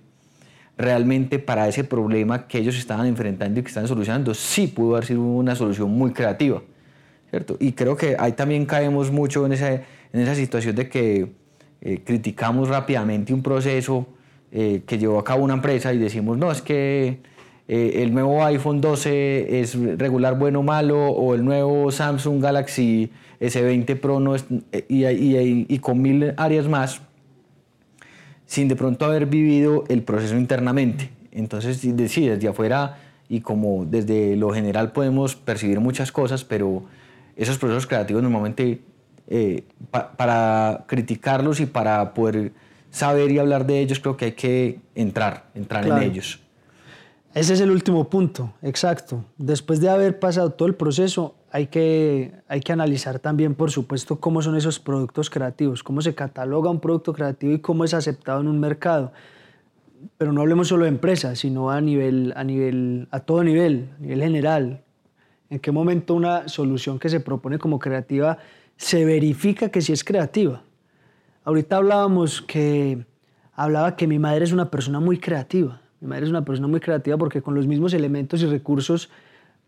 realmente 0.78 1.40
para 1.40 1.68
ese 1.68 1.84
problema 1.84 2.48
que 2.48 2.58
ellos 2.58 2.78
estaban 2.78 3.08
enfrentando 3.08 3.60
y 3.60 3.64
que 3.64 3.70
están 3.70 3.88
solucionando, 3.88 4.34
sí 4.34 4.68
pudo 4.68 4.96
haber 4.96 5.06
sido 5.06 5.22
una 5.22 5.56
solución 5.56 5.92
muy 5.92 6.12
creativa. 6.12 6.62
¿cierto? 7.30 7.56
Y 7.60 7.72
creo 7.72 7.96
que 7.96 8.16
ahí 8.20 8.34
también 8.34 8.66
caemos 8.66 9.10
mucho 9.10 9.46
en 9.46 9.54
esa, 9.54 9.74
en 9.74 9.84
esa 10.14 10.36
situación 10.36 10.76
de 10.76 10.90
que 10.90 11.32
eh, 11.82 12.02
criticamos 12.04 12.68
rápidamente 12.68 13.34
un 13.34 13.42
proceso 13.42 14.06
eh, 14.52 14.84
que 14.86 14.98
llevó 14.98 15.18
a 15.18 15.24
cabo 15.24 15.44
una 15.44 15.54
empresa 15.54 15.94
y 15.94 15.98
decimos, 15.98 16.38
no, 16.38 16.52
es 16.52 16.62
que 16.62 17.20
eh, 17.70 18.04
el 18.04 18.14
nuevo 18.14 18.44
iPhone 18.44 18.82
12 18.82 19.62
es 19.62 19.98
regular, 19.98 20.38
bueno 20.38 20.62
malo, 20.62 21.08
o 21.08 21.34
el 21.34 21.46
nuevo 21.46 21.90
Samsung 21.90 22.42
Galaxy 22.42 23.10
S20 23.40 24.00
Pro 24.00 24.20
no 24.20 24.36
es, 24.36 24.46
y, 24.90 25.06
y, 25.06 25.66
y 25.70 25.80
con 25.80 26.02
mil 26.02 26.34
áreas 26.36 26.68
más, 26.68 27.02
sin 28.52 28.68
de 28.68 28.76
pronto 28.76 29.06
haber 29.06 29.28
vivido 29.28 29.86
el 29.88 30.04
proceso 30.04 30.36
internamente. 30.36 31.10
Entonces, 31.32 31.78
sí, 31.78 31.94
desde 31.94 32.50
afuera 32.50 32.98
y 33.30 33.40
como 33.40 33.86
desde 33.86 34.36
lo 34.36 34.50
general 34.54 34.92
podemos 34.92 35.38
percibir 35.38 35.80
muchas 35.80 36.12
cosas, 36.12 36.44
pero 36.44 36.84
esos 37.38 37.58
procesos 37.58 37.88
creativos 37.88 38.22
normalmente 38.22 38.82
eh, 39.30 39.64
para 39.90 40.84
criticarlos 40.86 41.62
y 41.62 41.66
para 41.66 42.14
poder 42.14 42.52
saber 42.90 43.32
y 43.32 43.40
hablar 43.40 43.66
de 43.66 43.80
ellos, 43.80 44.02
creo 44.02 44.18
que 44.18 44.26
hay 44.26 44.34
que 44.34 44.80
entrar, 44.96 45.46
entrar 45.56 45.88
en 45.88 46.00
ellos. 46.00 46.42
Ese 47.34 47.54
es 47.54 47.62
el 47.62 47.72
último 47.72 48.10
punto, 48.10 48.52
exacto. 48.62 49.24
Después 49.38 49.80
de 49.80 49.90
haber 49.90 50.20
pasado 50.20 50.52
todo 50.52 50.68
el 50.68 50.76
proceso, 50.76 51.36
hay 51.52 51.68
que, 51.68 52.34
hay 52.48 52.62
que 52.62 52.72
analizar 52.72 53.20
también, 53.20 53.56
por 53.56 53.72
supuesto, 53.72 54.20
cómo 54.20 54.42
son 54.42 54.56
esos 54.56 54.80
productos 54.80 55.30
creativos, 55.30 55.84
cómo 55.84 56.02
se 56.02 56.16
cataloga 56.16 56.70
un 56.70 56.80
producto 56.80 57.14
creativo 57.14 57.54
y 57.54 57.60
cómo 57.60 57.84
es 57.84 57.94
aceptado 57.94 58.42
en 58.42 58.48
un 58.48 58.60
mercado. 58.60 59.12
Pero 60.18 60.32
no 60.32 60.42
hablemos 60.42 60.70
solo 60.70 60.84
de 60.84 60.90
empresas, 60.90 61.40
sino 61.40 61.70
a 61.70 61.82
nivel, 61.82 62.34
a 62.36 62.44
nivel, 62.44 63.08
a 63.12 63.20
todo 63.20 63.44
nivel, 63.44 63.90
a 63.98 64.02
nivel 64.02 64.22
general. 64.22 64.84
En 65.50 65.60
qué 65.60 65.72
momento 65.72 66.16
una 66.16 66.48
solución 66.48 66.98
que 66.98 67.10
se 67.10 67.20
propone 67.20 67.60
como 67.60 67.80
creativa 67.80 68.38
se 68.78 69.06
verifica 69.06 69.70
que 69.70 69.82
sí 69.82 69.94
es 69.94 70.04
creativa. 70.04 70.64
Ahorita 71.44 71.78
hablábamos 71.78 72.42
que 72.42 73.06
hablaba 73.54 73.96
que 73.96 74.08
mi 74.08 74.18
madre 74.18 74.46
es 74.46 74.54
una 74.54 74.72
persona 74.72 75.00
muy 75.00 75.20
creativa 75.20 75.82
mi 76.02 76.08
madre 76.08 76.26
es 76.26 76.32
una 76.32 76.44
persona 76.44 76.68
muy 76.68 76.80
creativa 76.80 77.16
porque 77.16 77.42
con 77.42 77.54
los 77.54 77.68
mismos 77.68 77.94
elementos 77.94 78.42
y 78.42 78.48
recursos 78.48 79.10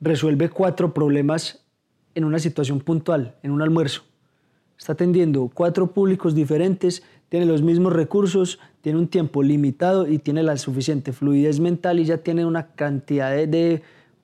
resuelve 0.02 0.50
cuatro 0.50 0.94
problemas 0.94 1.63
en 2.16 2.24
una 2.24 2.40
situación 2.40 2.80
puntual, 2.80 3.36
en 3.44 3.52
un 3.52 3.62
almuerzo. 3.62 4.04
Está 4.78 4.94
atendiendo 4.94 5.50
cuatro 5.54 5.88
públicos 5.88 6.36
diferentes, 6.36 7.04
tiene 7.30 7.46
los 7.46 7.62
mismos 7.62 7.94
recursos, 7.94 8.60
tiene 8.82 9.00
un 9.00 9.08
tiempo 9.08 9.44
limitado 9.44 10.08
y 10.08 10.20
tiene 10.20 10.44
la 10.44 10.58
suficiente 10.58 11.14
fluidez 11.14 11.60
mental 11.60 12.00
y 12.00 12.06
ya 12.06 12.18
tiene 12.18 12.46
una 12.46 12.68
cantidad 12.68 13.32
de, 13.32 13.82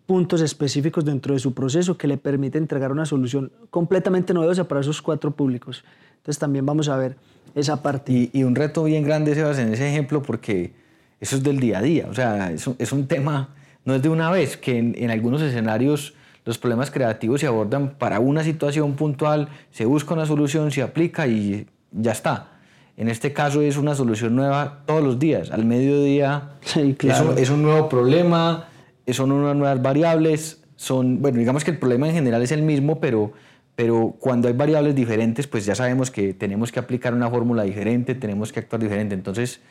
puntos 0.09 0.41
específicos 0.41 1.05
dentro 1.05 1.35
de 1.35 1.39
su 1.39 1.53
proceso 1.53 1.95
que 1.95 2.07
le 2.07 2.17
permite 2.17 2.57
entregar 2.57 2.91
una 2.91 3.05
solución 3.05 3.51
completamente 3.69 4.33
novedosa 4.33 4.67
para 4.67 4.81
esos 4.81 5.03
cuatro 5.03 5.29
públicos. 5.29 5.83
Entonces 6.17 6.39
también 6.39 6.65
vamos 6.65 6.89
a 6.89 6.97
ver 6.97 7.15
esa 7.53 7.83
parte. 7.83 8.31
Y, 8.33 8.41
un 8.41 8.55
reto 8.55 8.85
bien 8.85 9.03
grande, 9.03 9.35
Sebas, 9.35 9.59
en 9.59 9.71
ese 9.71 9.87
ejemplo, 9.87 10.23
porque 10.23 10.73
eso 11.19 11.35
es 11.35 11.43
del 11.43 11.59
día 11.59 11.77
a 11.77 11.81
día, 11.83 12.07
o 12.09 12.15
sea, 12.15 12.51
es 12.51 12.91
un 12.91 13.05
tema, 13.05 13.49
no 13.85 13.93
es 13.93 14.01
de 14.01 14.09
una 14.09 14.31
vez, 14.31 14.57
que 14.57 14.79
en, 14.79 15.11
algunos 15.11 15.43
escenarios 15.43 16.15
los 16.45 16.57
problemas 16.57 16.91
creativos 16.91 17.41
se 17.41 17.47
abordan 17.47 17.95
para 17.97 18.19
una 18.19 18.43
situación 18.43 18.93
puntual, 18.95 19.49
se 19.71 19.85
busca 19.85 20.13
una 20.13 20.25
solución, 20.25 20.71
se 20.71 20.81
aplica 20.81 21.27
y 21.27 21.67
ya 21.91 22.11
está. 22.11 22.59
En 22.97 23.07
este 23.07 23.31
caso 23.31 23.61
es 23.61 23.77
una 23.77 23.95
solución 23.95 24.35
nueva 24.35 24.79
todos 24.85 25.01
los 25.01 25.19
días, 25.19 25.51
al 25.51 25.65
mediodía 25.65 26.51
sí, 26.61 26.95
claro. 26.97 27.35
es, 27.37 27.49
un, 27.49 27.61
nuevo 27.61 27.87
problema, 27.87 28.67
son 29.07 29.31
unas 29.31 29.55
nuevas 29.55 29.81
variables, 29.81 30.61
son, 30.75 31.21
bueno, 31.21 31.39
digamos 31.39 31.63
que 31.63 31.71
el 31.71 31.77
problema 31.77 32.07
en 32.09 32.13
general 32.13 32.41
es 32.41 32.51
el 32.51 32.61
mismo, 32.61 32.99
pero, 32.99 33.31
pero 33.75 34.15
cuando 34.19 34.47
hay 34.47 34.53
variables 34.53 34.95
diferentes, 34.95 35.47
pues 35.47 35.65
ya 35.65 35.75
sabemos 35.75 36.11
que 36.11 36.33
tenemos 36.33 36.71
que 36.71 36.79
aplicar 36.79 37.13
una 37.13 37.29
fórmula 37.29 37.63
diferente, 37.63 38.15
tenemos 38.15 38.51
que 38.51 38.59
actuar 38.59 38.81
diferente, 38.81 39.15
entonces 39.15 39.61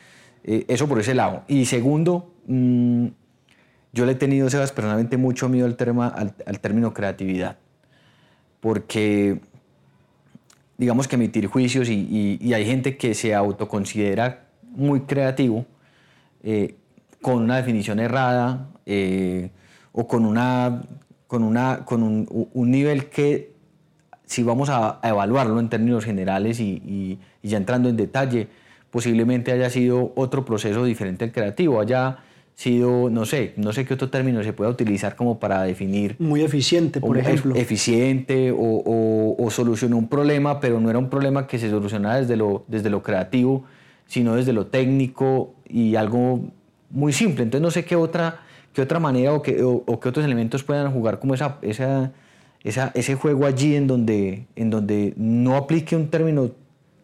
eh, 0.45 0.65
eso 0.69 0.89
por 0.89 0.99
ese 0.99 1.15
lado. 1.15 1.43
Y 1.49 1.67
segundo, 1.67 2.33
mm, 2.47 3.07
yo 3.93 4.05
le 4.05 4.13
he 4.13 4.15
tenido, 4.15 4.51
Sebas, 4.51 4.73
personalmente 4.73 5.17
mucho 5.17 5.49
miedo 5.49 5.67
al, 5.67 5.77
tema, 5.77 6.09
al, 6.09 6.61
término 6.61 6.93
creatividad, 6.93 7.57
porque 8.61 9.41
digamos 10.77 11.09
que 11.09 11.17
emitir 11.17 11.47
juicios 11.47 11.89
y, 11.89 12.53
hay 12.53 12.67
gente 12.67 12.97
que 12.97 13.15
se 13.15 13.35
autoconsidera 13.35 14.47
muy 14.63 15.03
creativo 15.03 15.65
eh, 16.43 16.77
con 17.21 17.43
una 17.43 17.57
definición 17.57 17.99
errada 17.99 18.69
eh, 18.87 19.51
o 19.93 20.07
con, 20.07 20.25
una, 20.25 20.83
con, 21.27 21.43
una, 21.43 21.85
con 21.85 22.03
un, 22.03 22.71
nivel 22.71 23.07
que 23.07 23.53
si 24.25 24.43
vamos 24.43 24.69
a, 24.69 25.01
a, 25.03 25.09
evaluarlo 25.09 25.59
en 25.59 25.69
términos 25.69 26.05
generales 26.05 26.61
y, 26.61 27.19
y 27.43 27.49
ya 27.49 27.57
entrando 27.57 27.89
en 27.89 27.97
detalle, 27.97 28.49
posiblemente 28.91 29.51
haya 29.53 29.71
sido 29.71 30.13
otro 30.15 30.45
proceso 30.45 30.85
diferente 30.85 31.25
al 31.25 31.33
creativo, 31.33 31.81
haya 31.81 32.19
sido, 32.59 33.09
no 33.09 33.25
sé, 33.25 33.53
no 33.55 33.73
sé 33.73 33.85
qué 33.85 33.95
otro 33.95 34.11
término 34.11 34.43
se 34.43 34.53
pueda 34.53 34.69
utilizar 34.69 35.15
como 35.15 35.39
para 35.39 35.63
definir. 35.63 36.17
Muy 36.19 36.43
eficiente, 36.43 37.01
por 37.01 37.17
ejemplo. 37.17 37.55
Eficiente 37.55 38.51
o, 38.51 39.37
o, 39.39 39.51
solucionó 39.53 39.97
un 39.97 40.09
problema, 40.09 40.59
pero 40.59 40.81
no 40.81 40.91
era 40.91 40.99
un 40.99 41.09
problema 41.09 41.47
que 41.47 41.61
se 41.61 41.71
solucionaba 41.71 42.17
desde 42.17 42.37
lo, 42.37 42.65
desde 42.67 42.91
lo 42.91 43.01
creativo, 43.01 43.63
sino 44.09 44.35
desde 44.35 44.53
lo 44.53 44.67
técnico 44.67 45.55
y 45.69 45.95
algo 45.95 46.51
muy 46.91 47.13
simple. 47.13 47.45
Entonces 47.45 47.63
no 47.63 47.71
sé 47.71 47.85
qué 47.85 47.95
otra, 47.95 48.41
qué 48.73 48.83
otra 48.83 48.99
manera 48.99 49.35
o 49.35 49.41
qué, 49.41 49.63
o, 49.63 50.01
qué 50.01 50.09
otros 50.09 50.25
elementos 50.25 50.65
puedan 50.65 50.91
jugar 50.91 51.21
como 51.21 51.35
esa, 51.35 51.59
esa, 51.63 52.11
esa, 52.65 52.91
ese 52.97 53.15
juego 53.15 53.47
allí 53.47 53.77
en 53.77 53.87
donde, 53.87 54.47
en 54.57 54.71
donde 54.71 55.15
no 55.17 55.55
aplique 55.55 55.95
un 55.95 56.09
término 56.09 56.51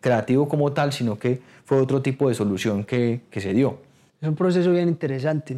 creativo 0.01 0.49
como 0.49 0.73
tal, 0.73 0.93
sino 0.93 1.17
que 1.17 1.41
fue 1.65 1.79
otro 1.79 2.03
tipo 2.03 2.29
de 2.29 2.35
solución 2.35 2.83
que, 2.83 3.21
que 3.31 3.41
se 3.41 3.55
dio. 3.55 3.94
Es 4.25 4.29
un 4.29 4.37
proceso 4.37 4.71
bien 4.71 4.89
interesante. 4.89 5.55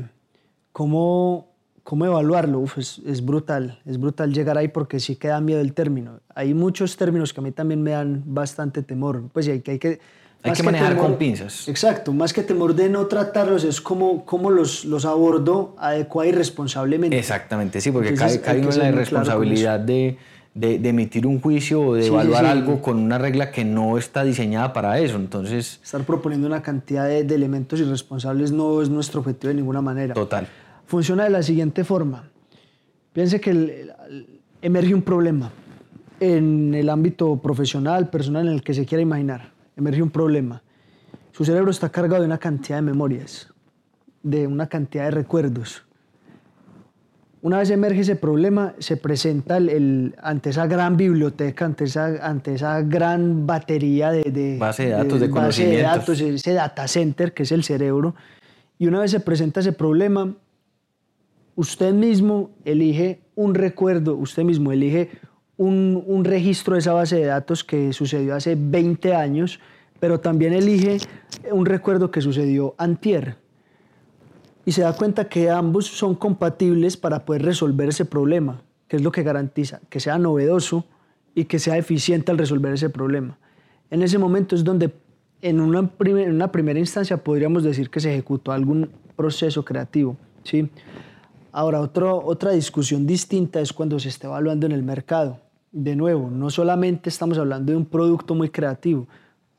¿Cómo, 0.72 1.54
cómo 1.84 2.04
evaluarlo? 2.04 2.58
Uf, 2.58 2.78
es, 2.78 3.00
es, 3.06 3.24
brutal, 3.24 3.78
es 3.86 3.96
brutal 3.96 4.34
llegar 4.34 4.58
ahí 4.58 4.66
porque 4.66 4.98
sí 4.98 5.14
queda 5.14 5.40
miedo 5.40 5.60
el 5.60 5.72
término. 5.72 6.18
Hay 6.34 6.52
muchos 6.52 6.96
términos 6.96 7.32
que 7.32 7.38
a 7.38 7.44
mí 7.44 7.52
también 7.52 7.80
me 7.80 7.92
dan 7.92 8.24
bastante 8.26 8.82
temor. 8.82 9.22
Pues 9.32 9.46
hay 9.46 9.60
que... 9.60 9.70
Hay 9.70 9.78
que 9.78 10.00
hay 10.42 10.52
que 10.52 10.64
manejar 10.64 10.94
temor, 10.94 11.06
con 11.06 11.16
pinzas. 11.16 11.68
Exacto, 11.68 12.12
más 12.12 12.32
que 12.32 12.42
temor 12.42 12.74
de 12.74 12.88
no 12.88 13.06
tratarlos, 13.06 13.62
es 13.62 13.80
cómo, 13.80 14.24
cómo 14.24 14.50
los, 14.50 14.84
los 14.84 15.04
abordo 15.04 15.76
adecuada 15.78 16.28
y 16.28 16.32
responsablemente. 16.32 17.16
Exactamente, 17.16 17.80
sí, 17.80 17.92
porque 17.92 18.10
Entonces, 18.10 18.38
cae, 18.38 18.60
cae 18.60 18.66
uno 18.66 18.72
en 18.72 18.78
la 18.78 18.90
responsabilidad 18.90 19.76
claro 19.76 19.86
de 19.86 20.18
de, 20.56 20.78
de, 20.78 20.88
emitir 20.88 21.26
un 21.26 21.40
juicio 21.40 21.82
o 21.82 21.94
de 21.94 22.06
evaluar 22.06 22.44
sí, 22.44 22.46
sí. 22.46 22.52
algo 22.52 22.80
con 22.80 22.98
una 22.98 23.18
regla 23.18 23.50
que 23.50 23.64
no 23.64 23.98
está 23.98 24.24
diseñada 24.24 24.72
para 24.72 24.98
eso. 24.98 25.16
Entonces, 25.16 25.80
estar 25.84 26.02
proponiendo 26.04 26.46
una 26.46 26.62
cantidad 26.62 27.06
de, 27.06 27.24
de, 27.24 27.34
elementos 27.34 27.78
irresponsables 27.78 28.52
no 28.52 28.80
es 28.80 28.88
nuestro 28.88 29.20
objetivo 29.20 29.48
de 29.48 29.54
ninguna 29.54 29.82
manera. 29.82 30.14
Total. 30.14 30.48
Funciona 30.86 31.24
de 31.24 31.30
la 31.30 31.42
siguiente 31.42 31.84
forma. 31.84 32.30
Piense 33.12 33.38
que 33.38 33.50
el, 33.50 33.92
el, 34.08 34.40
emerge 34.62 34.94
un 34.94 35.02
problema 35.02 35.52
en 36.20 36.74
el 36.74 36.88
ámbito 36.88 37.36
profesional, 37.36 38.08
personal, 38.08 38.48
en 38.48 38.54
el 38.54 38.62
que 38.62 38.72
se 38.72 38.86
quiera 38.86 39.02
imaginar. 39.02 39.52
Emerge 39.76 40.02
un 40.02 40.10
problema. 40.10 40.62
Su 41.32 41.44
cerebro 41.44 41.70
está 41.70 41.90
cargado 41.90 42.22
de 42.22 42.26
una 42.26 42.38
cantidad 42.38 42.78
de 42.78 42.82
memorias, 42.82 43.52
de 44.22 44.46
una 44.46 44.68
cantidad 44.68 45.04
de 45.04 45.10
recuerdos 45.10 45.86
una 47.46 47.58
vez 47.58 47.70
emerge 47.70 48.00
ese 48.00 48.16
problema, 48.16 48.74
se 48.80 48.96
presenta 48.96 49.58
el, 49.58 49.68
el, 49.68 50.14
ante 50.20 50.50
esa 50.50 50.66
gran 50.66 50.96
biblioteca, 50.96 51.64
ante 51.64 51.84
esa, 51.84 52.06
ante 52.28 52.54
esa 52.54 52.82
gran 52.82 53.46
batería 53.46 54.10
de, 54.10 54.24
de 54.24 54.58
base 54.58 54.86
de 54.86 54.90
datos, 54.90 55.20
de, 55.20 55.28
de 55.28 55.32
conocimientos. 55.32 55.78
de 55.78 55.82
datos, 55.82 56.20
ese 56.20 56.52
data 56.54 56.88
center 56.88 57.32
que 57.32 57.44
es 57.44 57.52
el 57.52 57.62
cerebro. 57.62 58.16
Y 58.80 58.88
una 58.88 58.98
vez 58.98 59.12
se 59.12 59.20
presenta 59.20 59.60
ese 59.60 59.72
problema, 59.72 60.34
usted 61.54 61.94
mismo 61.94 62.50
elige 62.64 63.20
un 63.36 63.54
recuerdo, 63.54 64.16
usted 64.16 64.42
mismo 64.42 64.72
elige 64.72 65.10
un, 65.56 66.02
un 66.04 66.24
registro 66.24 66.74
de 66.74 66.80
esa 66.80 66.94
base 66.94 67.14
de 67.14 67.26
datos 67.26 67.62
que 67.62 67.92
sucedió 67.92 68.34
hace 68.34 68.56
20 68.58 69.14
años, 69.14 69.60
pero 70.00 70.18
también 70.18 70.52
elige 70.52 70.98
un 71.52 71.64
recuerdo 71.64 72.10
que 72.10 72.22
sucedió 72.22 72.74
antier 72.76 73.36
y 74.66 74.72
se 74.72 74.82
da 74.82 74.92
cuenta 74.92 75.28
que 75.28 75.48
ambos 75.48 75.86
son 75.86 76.16
compatibles 76.16 76.96
para 76.96 77.24
poder 77.24 77.42
resolver 77.42 77.88
ese 77.88 78.04
problema, 78.04 78.60
que 78.88 78.96
es 78.96 79.02
lo 79.02 79.12
que 79.12 79.22
garantiza 79.22 79.80
que 79.88 80.00
sea 80.00 80.18
novedoso 80.18 80.84
y 81.36 81.44
que 81.44 81.60
sea 81.60 81.78
eficiente 81.78 82.32
al 82.32 82.38
resolver 82.38 82.74
ese 82.74 82.90
problema. 82.90 83.38
En 83.90 84.02
ese 84.02 84.18
momento 84.18 84.56
es 84.56 84.64
donde 84.64 84.92
en 85.40 85.60
una, 85.60 85.86
primera 85.86 86.80
instancia 86.80 87.16
podríamos 87.16 87.62
decir 87.62 87.90
que 87.90 88.00
se 88.00 88.12
ejecutó 88.12 88.50
algún 88.50 88.90
proceso 89.14 89.64
creativo. 89.64 90.16
¿sí? 90.42 90.68
Ahora, 91.52 91.80
otro, 91.80 92.24
otra 92.24 92.50
discusión 92.50 93.06
distinta 93.06 93.60
es 93.60 93.72
cuando 93.72 94.00
se 94.00 94.08
está 94.08 94.26
evaluando 94.26 94.66
en 94.66 94.72
el 94.72 94.82
mercado. 94.82 95.38
De 95.70 95.94
nuevo, 95.94 96.28
no 96.28 96.50
solamente 96.50 97.08
estamos 97.08 97.38
hablando 97.38 97.70
de 97.70 97.78
un 97.78 97.86
producto 97.86 98.34
muy 98.34 98.48
creativo, 98.48 99.06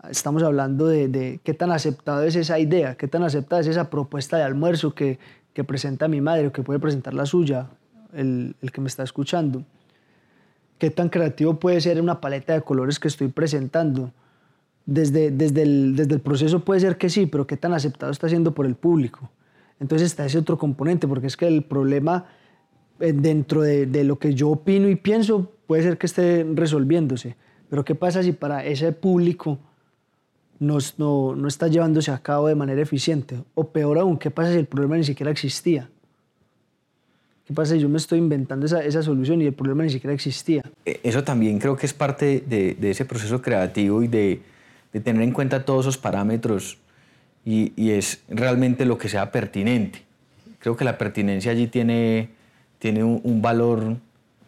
estamos 0.10 0.44
hablando 0.44 0.88
de, 0.88 1.39
qué 1.44 1.54
tan 1.54 1.72
aceptado 1.72 2.24
es 2.24 2.36
esa 2.36 2.60
idea, 2.60 2.96
qué 2.96 3.08
tan 3.08 3.24
aceptada 3.24 3.62
es 3.62 3.68
esa 3.68 3.89
propuesta 3.89 4.38
de 4.38 4.44
almuerzo 4.44 4.94
que, 4.94 5.20
que 5.54 5.63
presenta 5.63 6.08
mi 6.08 6.22
madre 6.22 6.48
o 6.48 6.51
que 6.51 6.63
puede 6.63 6.80
presentar 6.80 7.13
la 7.13 7.25
suya, 7.25 7.68
el, 8.13 8.56
el, 8.62 8.72
que 8.72 8.82
me 8.82 8.88
está 8.88 9.04
escuchando. 9.04 9.63
Qué 10.77 10.92
tan 10.92 11.10
creativo 11.10 11.60
puede 11.60 11.82
ser 11.82 12.00
una 12.00 12.22
paleta 12.22 12.54
de 12.54 12.62
colores 12.62 13.00
que 13.00 13.08
estoy 13.08 13.30
presentando. 13.30 14.12
Desde, 14.86 15.32
desde, 15.32 15.63
el, 15.63 15.96
desde 15.96 16.13
el 16.13 16.22
proceso 16.22 16.63
puede 16.63 16.80
ser 16.80 16.98
que 16.98 17.10
sí, 17.10 17.25
pero 17.25 17.46
qué 17.46 17.58
tan 17.58 17.74
aceptado 17.74 18.12
está 18.12 18.30
siendo 18.30 18.54
por 18.54 18.66
el 18.66 18.75
público. 18.75 19.30
Entonces 19.80 20.08
está 20.08 20.25
ese 20.25 20.38
otro 20.38 20.58
componente, 20.58 21.08
porque 21.08 21.27
es 21.27 21.36
que 21.36 21.48
el 21.48 21.63
problema 21.63 22.25
eh, 23.00 23.13
dentro 23.13 23.62
de, 23.62 23.86
de 23.86 24.04
lo 24.04 24.18
que 24.18 24.34
yo 24.34 24.50
opino 24.50 24.88
y 24.88 24.96
pienso 24.96 25.51
puede 25.66 25.84
ser 25.84 25.98
que 25.98 26.06
esté 26.06 26.46
resolviéndose. 26.54 27.36
Pero 27.70 27.84
¿qué 27.84 27.96
pasa 27.96 28.24
si 28.24 28.32
para 28.32 28.63
ese 28.63 28.94
público 28.94 29.60
no, 30.60 30.78
no, 30.98 31.36
no, 31.36 31.48
está 31.48 31.68
llevándose 31.68 32.12
a 32.12 32.18
cabo 32.20 32.48
de 32.48 32.56
manera 32.56 32.82
eficiente. 32.82 33.38
O 33.56 33.70
peor 33.70 33.98
aún, 33.98 34.18
¿qué 34.18 34.32
pasa 34.32 34.52
si 34.52 34.60
el 34.60 34.66
problema 34.66 34.98
ni 34.98 35.04
siquiera 35.04 35.32
existía? 35.32 35.90
¿Qué 37.46 37.54
pasa 37.54 37.76
si 37.76 37.80
yo 37.80 37.90
me 37.90 37.98
estoy 37.98 38.20
inventando 38.20 38.66
esa, 38.66 38.84
esa 38.84 39.02
solución 39.02 39.42
y 39.42 39.46
el 39.46 39.54
problema 39.54 39.84
ni 39.84 39.90
siquiera 39.90 40.14
existía? 40.14 40.64
E, 40.86 41.00
eso 41.04 41.24
también 41.24 41.60
creo 41.60 41.78
que 41.78 41.86
es 41.86 41.94
parte 41.94 42.44
de, 42.46 42.76
de 42.76 42.92
ese 42.92 43.06
proceso 43.06 43.42
creativo 43.42 44.04
y 44.04 44.08
de, 44.08 44.42
de, 44.92 45.00
tener 45.00 45.22
en 45.22 45.32
cuenta 45.32 45.64
todos 45.64 45.86
esos 45.86 45.98
parámetros 45.98 46.78
y, 47.46 47.72
y, 47.78 47.92
es 47.92 48.22
realmente 48.28 48.86
lo 48.86 48.98
que 48.98 49.08
sea 49.08 49.32
pertinente. 49.32 50.04
Creo 50.60 50.76
que 50.76 50.84
la 50.84 50.98
pertinencia 50.98 51.52
allí 51.52 51.68
tiene, 51.68 52.30
tiene 52.80 53.04
un, 53.04 53.22
un 53.24 53.42
valor 53.42 53.96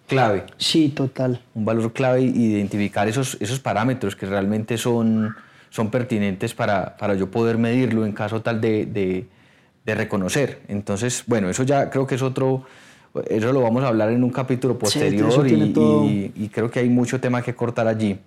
clave. 0.09 0.43
Sí, 0.57 0.89
total. 0.89 1.39
Un 1.55 1.63
valor 1.63 1.93
clave 1.93 2.23
y 2.23 2.55
identificar 2.55 3.07
esos, 3.07 3.37
esos 3.39 3.61
parámetros 3.61 4.17
que 4.17 4.25
realmente 4.25 4.77
son 4.77 5.35
son 5.69 5.89
pertinentes 5.89 6.53
para, 6.53 6.97
para 6.97 7.15
yo 7.15 7.29
poder 7.29 7.57
medirlo 7.57 8.05
en 8.05 8.11
caso 8.11 8.41
tal 8.41 8.59
de, 8.61 8.85
de, 8.85 9.27
de, 9.85 9.95
reconocer. 9.95 10.61
Entonces, 10.67 11.23
bueno, 11.27 11.49
eso 11.49 11.63
ya 11.63 11.89
creo 11.89 12.07
que 12.07 12.15
es 12.15 12.21
otro, 12.21 12.63
eso 13.27 13.53
lo 13.53 13.61
vamos 13.61 13.83
a 13.83 13.87
hablar 13.87 14.11
en 14.11 14.23
un 14.23 14.31
capítulo 14.31 14.77
posterior 14.77 15.31
sí, 15.31 15.53
y, 15.53 15.73
todo... 15.73 16.05
y, 16.05 16.31
y, 16.35 16.49
creo 16.49 16.69
que 16.69 16.79
hay 16.79 16.89
mucho 16.89 17.19
tema 17.19 17.41
que 17.41 17.55
cortar 17.55 17.87
allí. 17.87 18.19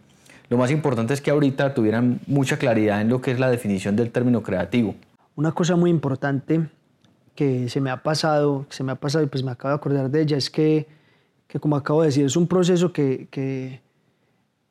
Lo 0.49 0.59
más 0.59 0.71
importante 0.71 1.15
es 1.15 1.21
que 1.21 1.31
ahorita 1.31 1.75
tuvieran 1.75 2.21
mucha 2.27 2.59
claridad 2.59 3.01
en 3.01 3.09
lo 3.09 3.21
que 3.21 3.31
es 3.31 3.41
la 3.41 3.51
definición 3.51 3.97
del 3.97 4.11
término 4.11 4.43
creativo. 4.43 4.95
Una 5.35 5.53
cosa 5.53 5.77
muy 5.77 5.91
importante 5.91 6.69
que 7.35 7.69
se 7.69 7.81
me 7.81 7.91
ha 7.91 8.03
pasado, 8.03 8.67
que 8.69 8.77
se 8.77 8.85
me 8.85 8.93
ha 8.93 8.97
pasado 8.97 9.25
y 9.25 9.29
pues 9.29 9.43
me 9.43 9.51
acabo 9.51 9.71
de 9.71 9.77
acordar 9.77 10.11
de 10.11 10.21
ella, 10.21 10.37
es 10.37 10.51
que, 10.51 10.87
que 11.49 11.59
como 11.59 11.77
acabo 11.77 12.03
de 12.03 12.09
decir, 12.09 12.27
es 12.27 12.37
un 12.37 12.47
proceso 12.47 12.93
que, 12.93 13.29
que 13.31 13.81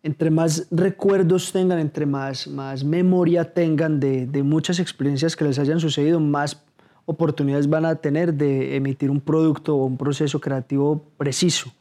entre 0.03 0.31
más 0.31 0.67
recuerdos 0.71 1.51
tengan, 1.51 1.79
entre 1.79 2.05
más, 2.05 2.47
más 2.47 2.83
memoria 2.83 3.53
tengan 3.53 3.99
de, 3.99 4.25
de, 4.25 4.43
muchas 4.43 4.79
experiencias 4.79 5.35
que 5.35 5.45
les 5.45 5.59
hayan 5.59 5.79
sucedido, 5.79 6.19
más 6.19 6.63
oportunidades 7.05 7.69
van 7.69 7.85
a 7.85 7.95
tener 7.95 8.33
de 8.33 8.75
emitir 8.75 9.11
un 9.11 9.21
producto 9.21 9.75
o 9.75 9.85
un 9.85 9.97
proceso 9.97 10.39
creativo 10.39 11.05
preciso. 11.17 11.71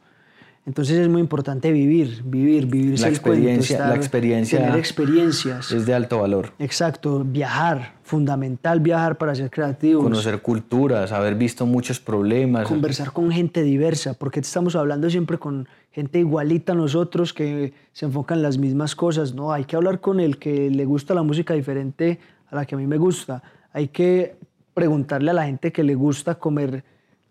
Entonces 0.63 0.99
es 0.99 1.09
muy 1.09 1.21
importante 1.21 1.71
vivir, 1.71 2.21
vivir, 2.23 2.67
vivir 2.67 2.99
la 2.99 3.07
experiencia, 3.07 3.49
cuento, 3.49 3.73
estar, 3.73 3.89
la 3.89 3.95
experiencia 3.95 4.59
tener 4.59 4.77
experiencias. 4.77 5.71
Es 5.71 5.87
de 5.87 5.93
alto 5.95 6.19
valor. 6.19 6.53
Exacto, 6.59 7.23
viajar, 7.25 7.95
fundamental 8.03 8.79
viajar 8.79 9.17
para 9.17 9.33
ser 9.33 9.49
creativos. 9.49 10.03
Conocer 10.03 10.39
culturas, 10.43 11.11
haber 11.11 11.33
visto 11.33 11.65
muchos 11.65 11.99
problemas. 11.99 12.67
Conversar 12.67 13.11
con 13.11 13.31
gente 13.31 13.63
diversa, 13.63 14.13
porque 14.13 14.39
estamos 14.39 14.75
hablando 14.75 15.09
siempre 15.09 15.39
con 15.39 15.67
gente 15.91 16.19
igualita 16.19 16.73
a 16.73 16.75
nosotros 16.75 17.33
que 17.33 17.73
se 17.91 18.05
enfocan 18.05 18.37
en 18.37 18.43
las 18.43 18.59
mismas 18.59 18.95
cosas. 18.95 19.33
No, 19.33 19.51
hay 19.51 19.65
que 19.65 19.75
hablar 19.75 19.99
con 19.99 20.19
el 20.19 20.37
que 20.37 20.69
le 20.69 20.85
gusta 20.85 21.15
la 21.15 21.23
música 21.23 21.55
diferente 21.55 22.19
a 22.51 22.55
la 22.55 22.65
que 22.67 22.75
a 22.75 22.77
mí 22.77 22.85
me 22.85 22.97
gusta. 22.97 23.41
Hay 23.73 23.87
que 23.87 24.35
preguntarle 24.75 25.31
a 25.31 25.33
la 25.33 25.45
gente 25.45 25.71
que 25.71 25.83
le 25.83 25.95
gusta 25.95 26.35
comer 26.35 26.83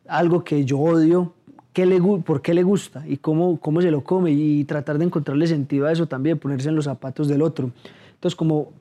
algo 0.09 0.43
que 0.43 0.65
yo 0.65 0.79
odio, 0.81 1.35
por 2.25 2.43
qué 2.43 2.55
le 2.55 2.63
gusta 2.63 3.07
y 3.07 3.17
cómo, 3.17 3.59
cómo 3.61 3.81
se 3.81 3.91
lo 3.91 4.03
come 4.03 4.33
y 4.33 4.65
tratar 4.65 4.99
de 4.99 5.05
encontrarle 5.05 5.47
sentido 5.47 5.87
a 5.87 5.93
eso 5.93 6.07
también, 6.07 6.39
ponerse 6.39 6.69
en 6.69 6.77
los 6.77 6.85
zapatos 6.87 7.29
del 7.29 7.43
otro. 7.43 7.71
Entonces, 8.15 8.37
como 8.37 8.73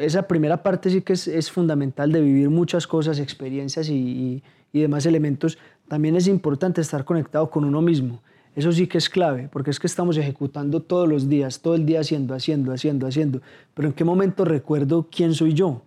esa 0.00 0.26
primera 0.26 0.62
parte 0.62 0.90
sí 0.90 1.02
que 1.02 1.14
es, 1.14 1.26
es 1.28 1.50
fundamental 1.50 2.12
de 2.12 2.20
vivir 2.20 2.50
muchas 2.50 2.86
cosas, 2.86 3.18
experiencias 3.18 3.88
y, 3.88 3.94
y, 3.94 4.42
y 4.72 4.80
demás 4.80 5.06
elementos, 5.06 5.58
también 5.88 6.16
es 6.16 6.26
importante 6.26 6.80
estar 6.80 7.04
conectado 7.04 7.50
con 7.50 7.64
uno 7.64 7.80
mismo 7.80 8.20
eso 8.56 8.70
sí 8.70 8.86
que 8.86 8.98
es 8.98 9.08
clave, 9.08 9.48
porque 9.50 9.70
es 9.70 9.80
que 9.80 9.88
estamos 9.88 10.16
ejecutando 10.16 10.80
todos 10.80 11.08
los 11.08 11.28
días, 11.28 11.60
todo 11.60 11.74
el 11.74 11.84
día 11.86 12.00
haciendo, 12.00 12.34
haciendo, 12.34 12.72
haciendo, 12.72 13.06
haciendo. 13.06 13.40
Pero 13.74 13.88
¿en 13.88 13.94
qué 13.94 14.04
momento 14.04 14.44
recuerdo 14.44 15.08
quién 15.10 15.34
soy 15.34 15.54
yo? 15.54 15.82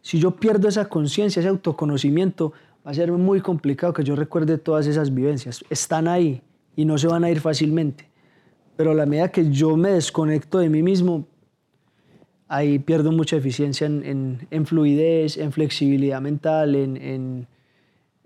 Si 0.00 0.20
yo 0.20 0.36
pierdo 0.36 0.68
esa 0.68 0.88
conciencia, 0.88 1.40
ese 1.40 1.48
autoconocimiento, 1.48 2.52
va 2.86 2.90
a 2.90 2.94
ser 2.94 3.12
muy 3.12 3.40
complicado 3.40 3.92
que 3.92 4.04
yo 4.04 4.16
recuerde 4.16 4.58
todas 4.58 4.86
esas 4.86 5.12
vivencias. 5.12 5.64
Están 5.70 6.08
ahí 6.08 6.42
y 6.76 6.84
no 6.84 6.98
se 6.98 7.06
van 7.08 7.24
a 7.24 7.30
ir 7.30 7.40
fácilmente. 7.40 8.08
Pero 8.76 8.92
a 8.92 8.94
la 8.94 9.06
medida 9.06 9.28
que 9.28 9.50
yo 9.50 9.76
me 9.76 9.90
desconecto 9.90 10.58
de 10.58 10.68
mí 10.68 10.82
mismo, 10.82 11.26
ahí 12.46 12.78
pierdo 12.78 13.12
mucha 13.12 13.36
eficiencia 13.36 13.86
en, 13.86 14.04
en, 14.04 14.48
en 14.50 14.66
fluidez, 14.66 15.36
en 15.36 15.52
flexibilidad 15.52 16.20
mental, 16.20 16.74
en, 16.74 16.96
en 16.96 17.46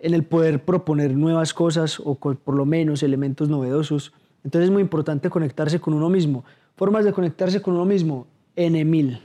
en 0.03 0.15
el 0.15 0.25
poder 0.25 0.65
proponer 0.65 1.17
nuevas 1.17 1.55
cosas 1.55 2.01
o 2.01 2.17
por 2.17 2.57
lo 2.57 2.67
menos 2.67 3.05
elementos 3.05 3.49
novedosos. 3.49 4.12
Entonces 4.43 4.67
es 4.67 4.73
muy 4.73 4.83
importante 4.83 5.31
conectarse 5.31 5.79
con 5.79 5.95
uno 5.95 6.11
mismo. 6.11 6.45
Formas 6.75 7.05
de 7.05 7.12
conectarse 7.12 7.62
con 7.62 7.75
uno 7.75 7.85
mismo, 7.85 8.27
N 8.57 8.85
mil. 8.85 9.21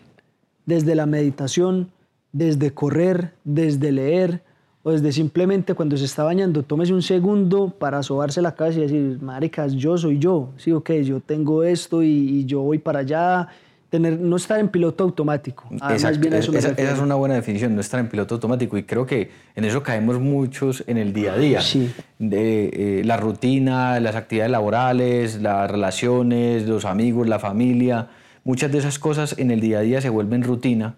Desde 0.68 0.94
la 0.94 1.08
meditación, 1.08 1.92
desde 2.32 2.76
correr, 2.76 3.34
desde 3.44 3.92
leer 3.92 4.44
o 4.88 4.92
desde 4.92 5.12
simplemente 5.12 5.74
cuando 5.74 5.98
se 5.98 6.06
está 6.06 6.24
bañando, 6.24 6.64
tómese 6.64 6.94
un 6.94 7.02
segundo 7.02 7.70
para 7.78 8.02
sobarse 8.04 8.42
la 8.42 8.56
cabeza 8.56 8.80
y 8.80 8.82
decir, 8.84 9.18
maricas, 9.22 9.74
yo 9.74 9.98
soy 9.98 10.18
yo. 10.18 10.52
Sí, 10.56 10.72
ok, 10.72 10.92
yo 11.04 11.20
tengo 11.20 11.66
esto 11.66 12.02
y, 12.02 12.08
y 12.08 12.46
yo 12.46 12.62
voy 12.62 12.78
para 12.78 13.00
allá 13.00 13.50
tener, 13.90 14.18
no 14.18 14.38
estar 14.38 14.62
en 14.62 14.70
piloto 14.70 15.04
automático. 15.04 15.66
Exacto. 15.90 16.22
Bien 16.22 16.36
esa, 16.36 16.58
esa, 16.58 16.70
es 16.72 17.00
una 17.00 17.16
buena 17.16 17.36
definición, 17.36 17.76
no 17.76 17.82
estar 17.82 18.00
en 18.00 18.08
piloto 18.08 18.36
automático. 18.36 18.78
Y 18.78 18.84
creo 18.84 19.06
que 19.06 19.30
en 19.56 19.66
eso 19.66 19.84
caemos 19.84 20.22
muchos 20.22 20.86
en 20.88 20.96
el 20.96 21.12
día 21.12 21.34
a 21.34 21.38
día. 21.38 21.60
Sí. 21.60 21.92
De, 22.18 23.00
eh, 23.00 23.02
la 23.04 23.18
rutina, 23.18 24.00
las 24.00 24.16
actividades 24.16 24.54
laborales, 24.54 25.42
las 25.42 25.70
relaciones, 25.70 26.66
los 26.66 26.86
amigos, 26.86 27.28
la 27.28 27.40
familia. 27.40 28.08
Muchas 28.46 28.72
de 28.72 28.78
esas 28.78 29.00
cosas 29.00 29.38
en 29.38 29.52
el 29.52 29.60
día 29.60 29.80
a 29.80 29.82
día 29.82 30.00
se 30.00 30.08
vuelven 30.08 30.44
rutina 30.44 30.96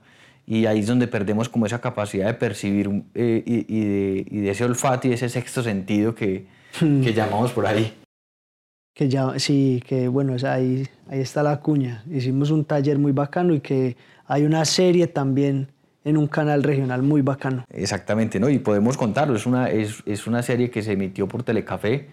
y 0.49 0.65
ahí 0.65 0.79
es 0.79 0.87
donde 0.87 1.07
perdemos 1.07 1.47
como 1.47 1.67
esa 1.67 1.79
capacidad 1.79 2.25
de 2.25 2.33
percibir 2.33 2.89
eh, 3.13 3.43
y, 3.45 3.65
y, 3.67 3.85
de, 3.85 4.25
y, 4.29 4.39
de, 4.41 4.49
ese 4.49 4.65
olfato 4.65 5.07
y 5.07 5.13
ese 5.13 5.29
sexto 5.29 5.61
sentido 5.61 6.15
que, 6.15 6.47
que 6.79 7.13
llamamos 7.13 7.51
por 7.51 7.67
ahí 7.67 7.93
que 8.99 9.07
ya, 9.07 9.39
sí, 9.39 9.81
que 9.87 10.09
bueno, 10.09 10.35
ahí, 10.45 10.85
ahí 11.09 11.21
está 11.21 11.41
la 11.41 11.61
cuña. 11.61 12.03
Hicimos 12.11 12.51
un 12.51 12.65
taller 12.65 12.99
muy 12.99 13.13
bacano 13.13 13.53
y 13.53 13.61
que 13.61 13.95
hay 14.25 14.43
una 14.43 14.65
serie 14.65 15.07
también 15.07 15.69
en 16.03 16.17
un 16.17 16.27
canal 16.27 16.63
regional 16.63 17.01
muy 17.01 17.21
bacano. 17.21 17.63
Exactamente, 17.69 18.41
¿no? 18.41 18.49
Y 18.49 18.59
podemos 18.59 18.97
contarlo, 18.97 19.37
es 19.37 19.45
una, 19.45 19.69
es, 19.69 20.03
es 20.05 20.27
una 20.27 20.43
serie 20.43 20.69
que 20.69 20.81
se 20.81 20.91
emitió 20.91 21.29
por 21.29 21.43
Telecafé, 21.43 22.07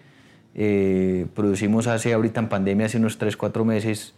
eh, 0.55 1.25
producimos 1.35 1.87
hace 1.87 2.13
ahorita 2.13 2.39
en 2.39 2.47
pandemia, 2.47 2.85
hace 2.85 2.99
unos 2.99 3.17
3, 3.17 3.35
4 3.35 3.65
meses, 3.65 4.13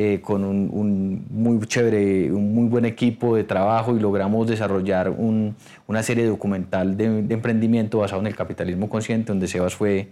eh, 0.00 0.20
con 0.20 0.44
un, 0.44 0.70
un, 0.72 1.26
muy 1.30 1.58
chévere, 1.66 2.30
un 2.30 2.54
muy 2.54 2.68
buen 2.68 2.84
equipo 2.84 3.34
de 3.34 3.44
trabajo 3.44 3.96
y 3.96 4.00
logramos 4.00 4.46
desarrollar 4.46 5.10
un, 5.10 5.56
una 5.86 6.02
serie 6.02 6.26
documental 6.26 6.96
de, 6.96 7.22
de 7.22 7.34
emprendimiento 7.34 7.98
basado 7.98 8.20
en 8.20 8.28
el 8.28 8.36
capitalismo 8.36 8.88
consciente, 8.88 9.32
donde 9.32 9.48
Sebas 9.48 9.74
fue 9.74 10.08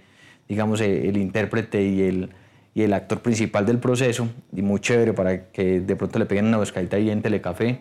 digamos, 0.49 0.81
eh, 0.81 1.09
el 1.09 1.17
intérprete 1.17 1.83
y 1.83 2.03
el, 2.03 2.31
y 2.75 2.83
el 2.83 2.93
actor 2.93 3.21
principal 3.21 3.67
del 3.67 3.79
proceso, 3.79 4.29
y 4.53 4.63
muy 4.63 4.81
chévere 4.81 5.13
para 5.13 5.47
que 5.47 5.81
de 5.81 5.97
pronto 5.97 6.19
le 6.19 6.27
peguen 6.27 6.47
una 6.47 6.59
buscadita 6.59 6.97
ahí 6.97 7.11
en 7.11 7.23
Telecafé. 7.23 7.81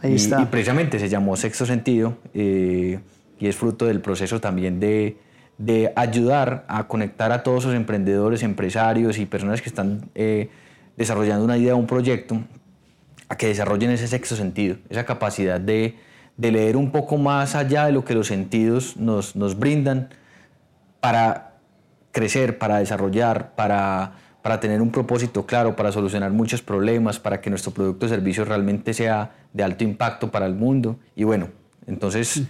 Ahí 0.00 0.12
y, 0.12 0.16
está. 0.16 0.42
y 0.42 0.46
precisamente 0.46 0.98
se 0.98 1.08
llamó 1.08 1.36
Sexto 1.36 1.66
Sentido 1.66 2.16
eh, 2.34 3.00
y 3.38 3.46
es 3.46 3.56
fruto 3.56 3.86
del 3.86 4.00
proceso 4.00 4.40
también 4.40 4.80
de, 4.80 5.16
de 5.58 5.92
ayudar 5.96 6.64
a 6.68 6.86
conectar 6.86 7.32
a 7.32 7.42
todos 7.42 7.64
esos 7.64 7.74
emprendedores, 7.74 8.42
empresarios 8.42 9.18
y 9.18 9.26
personas 9.26 9.60
que 9.60 9.68
están 9.68 10.08
eh, 10.14 10.48
desarrollando 10.98 11.44
una 11.44 11.56
idea 11.56 11.76
un 11.76 11.86
proyecto 11.86 12.42
a 13.28 13.36
que 13.36 13.46
desarrollen 13.46 13.90
ese 13.90 14.08
sexto 14.08 14.34
sentido, 14.34 14.76
esa 14.90 15.04
capacidad 15.04 15.60
de, 15.60 15.96
leer 16.36 16.76
un 16.76 16.90
poco 16.90 17.16
más 17.16 17.54
allá 17.54 17.86
de 17.86 17.92
lo 17.92 18.04
que 18.04 18.14
los 18.14 18.26
sentidos 18.26 18.96
nos, 18.96 19.36
nos 19.36 19.58
brindan 19.58 20.10
para 21.00 21.54
crecer, 22.10 22.58
para 22.58 22.78
desarrollar, 22.78 23.54
para, 23.54 24.12
para 24.42 24.60
tener 24.60 24.82
un 24.82 24.90
propósito 24.90 25.46
claro, 25.46 25.76
para 25.76 25.92
solucionar 25.92 26.32
muchos 26.32 26.62
problemas, 26.62 27.18
para 27.18 27.40
que 27.40 27.50
nuestro 27.50 27.72
producto 27.72 28.06
o 28.06 28.08
servicio 28.08 28.44
realmente 28.44 28.92
sea 28.92 29.32
de 29.52 29.62
alto 29.62 29.84
impacto 29.84 30.30
para 30.30 30.46
el 30.46 30.54
mundo. 30.54 30.98
Y 31.14 31.24
bueno, 31.24 31.48
entonces 31.86 32.42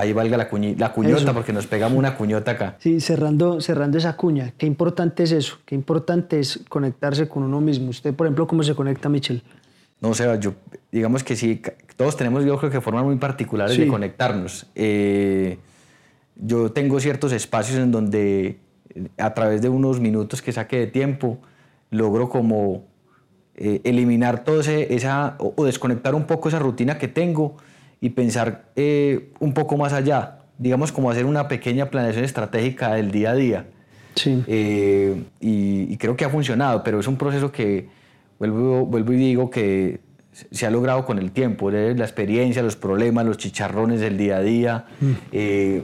ahí 0.00 0.12
valga 0.12 0.36
la, 0.36 0.48
cuñi, 0.48 0.74
la 0.76 0.92
cuñota, 0.92 1.22
eso. 1.22 1.34
porque 1.34 1.52
nos 1.52 1.66
pegamos 1.66 1.98
una 1.98 2.16
cuñota 2.16 2.52
acá. 2.52 2.76
Sí, 2.78 3.00
cerrando, 3.00 3.60
cerrando 3.60 3.98
esa 3.98 4.16
cuña, 4.16 4.52
qué 4.56 4.66
importante 4.66 5.22
es 5.22 5.32
eso, 5.32 5.58
qué 5.64 5.74
importante 5.74 6.40
es 6.40 6.60
conectarse 6.68 7.28
con 7.28 7.42
uno 7.42 7.60
mismo. 7.60 7.90
Usted, 7.90 8.14
por 8.14 8.26
ejemplo, 8.26 8.46
¿cómo 8.46 8.62
se 8.62 8.74
conecta, 8.74 9.08
Michel? 9.08 9.42
No, 10.00 10.14
sé, 10.14 10.26
yo 10.40 10.54
digamos 10.90 11.22
que 11.22 11.36
sí, 11.36 11.60
todos 11.96 12.16
tenemos 12.16 12.44
yo 12.44 12.56
creo 12.58 12.70
que 12.70 12.80
formas 12.80 13.04
muy 13.04 13.16
particulares 13.16 13.76
de 13.76 13.86
conectarnos. 13.86 14.66
Eh, 14.74 15.58
yo 16.36 16.72
tengo 16.72 16.98
ciertos 17.00 17.32
espacios 17.32 17.78
en 17.78 17.90
donde 17.92 18.58
a 19.18 19.34
través 19.34 19.62
de 19.62 19.68
unos 19.68 20.00
minutos 20.00 20.42
que 20.42 20.52
saque 20.52 20.78
de 20.78 20.86
tiempo 20.86 21.38
logro 21.90 22.28
como 22.28 22.84
eh, 23.56 23.80
eliminar 23.84 24.44
todo 24.44 24.60
ese, 24.60 24.94
esa, 24.94 25.36
o, 25.38 25.64
desconectar 25.64 26.14
un 26.14 26.24
poco 26.24 26.48
esa 26.48 26.58
rutina 26.58 26.98
que 26.98 27.08
tengo 27.08 27.56
y 28.00 28.10
pensar 28.10 28.70
eh, 28.76 29.32
un 29.40 29.54
poco 29.54 29.76
más 29.76 29.92
allá, 29.92 30.38
digamos 30.58 30.92
como 30.92 31.10
hacer 31.10 31.26
una 31.26 31.48
pequeña 31.48 31.90
planeación 31.90 32.24
estratégica 32.24 32.94
del 32.94 33.10
día 33.10 33.30
a 33.30 33.34
día. 33.34 33.66
Sí. 34.14 34.42
Eh, 34.46 35.22
y, 35.40 35.96
creo 35.98 36.16
que 36.16 36.24
ha 36.24 36.30
funcionado, 36.30 36.82
pero 36.82 36.98
es 37.00 37.06
un 37.06 37.16
proceso 37.16 37.52
que, 37.52 37.88
vuelvo, 38.38 38.86
vuelvo 38.86 39.12
y 39.12 39.16
digo, 39.16 39.50
que 39.50 40.00
se 40.32 40.66
ha 40.66 40.70
logrado 40.70 41.04
con 41.04 41.18
el 41.18 41.32
tiempo, 41.32 41.70
la 41.70 42.04
experiencia, 42.04 42.62
los 42.62 42.76
problemas, 42.76 43.26
los 43.26 43.36
chicharrones 43.36 44.00
del 44.00 44.16
día 44.16 44.38
a 44.38 44.40
día, 44.40 44.86
mm. 45.00 45.78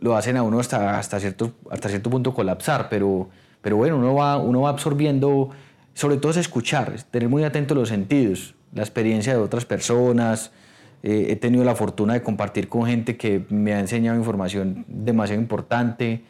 lo, 0.00 0.16
hacen 0.16 0.36
a 0.36 0.42
uno 0.42 0.58
hasta, 0.58 0.98
hasta, 0.98 1.20
cierto, 1.20 1.52
hasta 1.70 1.88
cierto 1.88 2.10
punto 2.10 2.34
colapsar, 2.34 2.88
pero, 2.88 3.28
pero 3.60 3.76
bueno, 3.76 3.98
uno 3.98 4.14
va, 4.14 4.38
uno 4.38 4.62
va 4.62 4.70
absorbiendo 4.70 5.50
sobre 5.94 6.16
todo 6.16 6.32
es 6.32 6.38
escuchar, 6.38 6.94
tener 7.10 7.28
muy 7.28 7.44
atento 7.44 7.74
los 7.74 7.88
sentidos, 7.88 8.54
la 8.72 8.82
experiencia 8.82 9.34
de 9.34 9.38
otras 9.38 9.64
personas. 9.64 10.52
Eh, 11.02 11.26
he 11.30 11.36
tenido 11.36 11.64
la 11.64 11.74
fortuna 11.74 12.14
de 12.14 12.22
compartir 12.22 12.68
con 12.68 12.86
gente 12.86 13.16
que 13.16 13.44
me 13.48 13.74
ha 13.74 13.80
enseñado 13.80 14.16
información 14.16 14.84
demasiado 14.86 15.40
importante. 15.40 16.22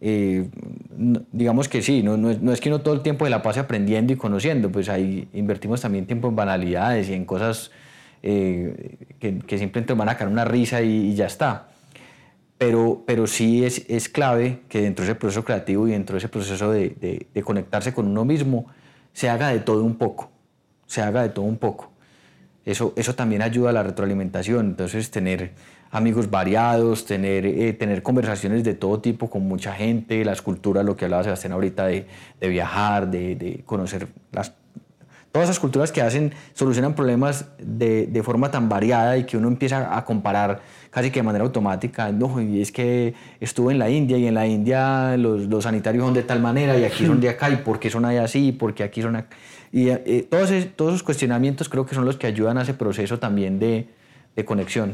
Eh, 0.00 0.48
digamos 1.32 1.68
que 1.68 1.82
sí, 1.82 2.02
no, 2.02 2.16
no, 2.16 2.52
es, 2.52 2.60
que 2.60 2.68
uno 2.68 2.80
todo 2.80 2.94
el 2.94 3.02
tiempo 3.02 3.26
se 3.26 3.30
la 3.30 3.42
pase 3.42 3.60
aprendiendo 3.60 4.12
y 4.12 4.16
conociendo, 4.16 4.70
pues 4.70 4.88
ahí 4.88 5.28
invertimos 5.34 5.80
también 5.80 6.06
tiempo 6.06 6.28
en 6.28 6.36
banalidades 6.36 7.08
y 7.08 7.14
en 7.14 7.24
cosas 7.24 7.70
eh, 8.22 8.96
que, 9.18 9.38
que, 9.38 9.58
simplemente 9.58 9.92
van 9.94 10.08
a 10.08 10.16
caer 10.16 10.30
una 10.30 10.44
risa 10.44 10.82
y, 10.82 11.14
ya 11.14 11.26
está. 11.26 11.68
Pero, 12.58 13.02
pero 13.06 13.26
sí 13.26 13.64
es, 13.64 13.84
es, 13.88 14.08
clave 14.08 14.60
que 14.68 14.80
dentro 14.80 15.04
de 15.04 15.12
ese 15.12 15.18
proceso 15.18 15.44
creativo 15.44 15.86
y 15.88 15.92
dentro 15.92 16.14
de 16.14 16.18
ese 16.18 16.28
proceso 16.28 16.70
de, 16.70 16.90
de, 16.90 17.26
de 17.32 17.42
conectarse 17.42 17.92
con 17.92 18.06
uno 18.06 18.24
mismo, 18.24 18.66
se 19.12 19.28
haga 19.28 19.48
de 19.48 19.60
todo 19.60 19.84
un 19.84 19.96
poco, 19.96 20.30
se 20.86 21.02
haga 21.02 21.22
de 21.22 21.28
todo 21.28 21.44
un 21.44 21.58
poco. 21.58 21.93
Eso, 22.64 22.92
eso 22.96 23.14
también 23.14 23.42
ayuda 23.42 23.70
a 23.70 23.72
la 23.72 23.82
retroalimentación, 23.82 24.66
entonces 24.66 25.10
tener 25.10 25.52
amigos 25.90 26.28
variados, 26.28 27.06
tener, 27.06 27.46
eh, 27.46 27.72
tener 27.72 28.02
conversaciones 28.02 28.64
de 28.64 28.74
todo 28.74 29.00
tipo 29.00 29.30
con 29.30 29.46
mucha 29.46 29.72
gente, 29.72 30.24
las 30.24 30.42
culturas, 30.42 30.84
lo 30.84 30.96
que 30.96 31.04
hablaba 31.04 31.22
Sebastián 31.22 31.52
ahorita 31.52 31.86
de, 31.86 32.06
de 32.40 32.48
viajar, 32.48 33.08
de, 33.08 33.36
de, 33.36 33.62
conocer 33.64 34.08
las, 34.32 34.54
todas 35.30 35.48
esas 35.48 35.60
culturas 35.60 35.92
que 35.92 36.02
hacen, 36.02 36.32
solucionan 36.52 36.94
problemas 36.94 37.46
de, 37.58 38.06
de, 38.06 38.22
forma 38.22 38.50
tan 38.50 38.68
variada 38.68 39.18
y 39.18 39.24
que 39.24 39.36
uno 39.36 39.46
empieza 39.46 39.96
a 39.96 40.04
comparar 40.04 40.62
casi 40.90 41.10
que 41.10 41.20
de 41.20 41.24
manera 41.24 41.44
automática. 41.44 42.10
No, 42.10 42.40
y 42.40 42.60
es 42.60 42.72
que 42.72 43.14
estuve 43.40 43.72
en 43.72 43.78
la 43.78 43.90
India 43.90 44.16
y 44.16 44.26
en 44.26 44.34
la 44.34 44.46
India 44.46 45.16
los, 45.16 45.42
los 45.42 45.64
sanitarios 45.64 46.04
son 46.04 46.14
de 46.14 46.22
tal 46.22 46.40
manera 46.40 46.78
y 46.78 46.84
aquí 46.84 47.04
son 47.06 47.20
de 47.20 47.28
acá 47.28 47.50
y 47.50 47.56
por 47.56 47.78
qué 47.78 47.90
son 47.90 48.04
ahí 48.04 48.16
así, 48.16 48.52
porque 48.52 48.82
aquí 48.82 49.02
son 49.02 49.24
Y 49.74 49.88
eh, 49.88 50.24
todos, 50.30 50.52
todos 50.76 50.92
esos 50.92 51.02
cuestionamientos 51.02 51.68
creo 51.68 51.84
que 51.84 51.96
son 51.96 52.04
los 52.04 52.16
que 52.16 52.28
ayudan 52.28 52.58
a 52.58 52.62
ese 52.62 52.74
proceso 52.74 53.18
también 53.18 53.58
de, 53.58 53.88
de 54.36 54.44
conexión. 54.44 54.92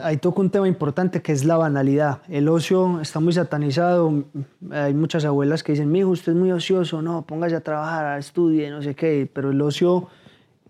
ahí 0.00 0.18
toca 0.18 0.40
un 0.40 0.50
tema 0.50 0.68
importante 0.68 1.20
que 1.20 1.32
es 1.32 1.44
la 1.44 1.56
banalidad. 1.56 2.22
El 2.28 2.48
ocio 2.48 3.00
está 3.00 3.18
muy 3.18 3.32
satanizado. 3.32 4.22
Hay 4.70 4.94
muchas 4.94 5.24
abuelas 5.24 5.64
que 5.64 5.72
dicen, 5.72 5.90
mi 5.90 5.98
hijo, 5.98 6.10
usted 6.10 6.30
es 6.30 6.38
muy 6.38 6.52
ocioso, 6.52 7.02
no, 7.02 7.22
póngase 7.22 7.56
a 7.56 7.60
trabajar, 7.60 8.20
estudie, 8.20 8.70
no 8.70 8.82
sé 8.82 8.94
qué. 8.94 9.28
Pero 9.32 9.50
el 9.50 9.60
ocio, 9.60 10.06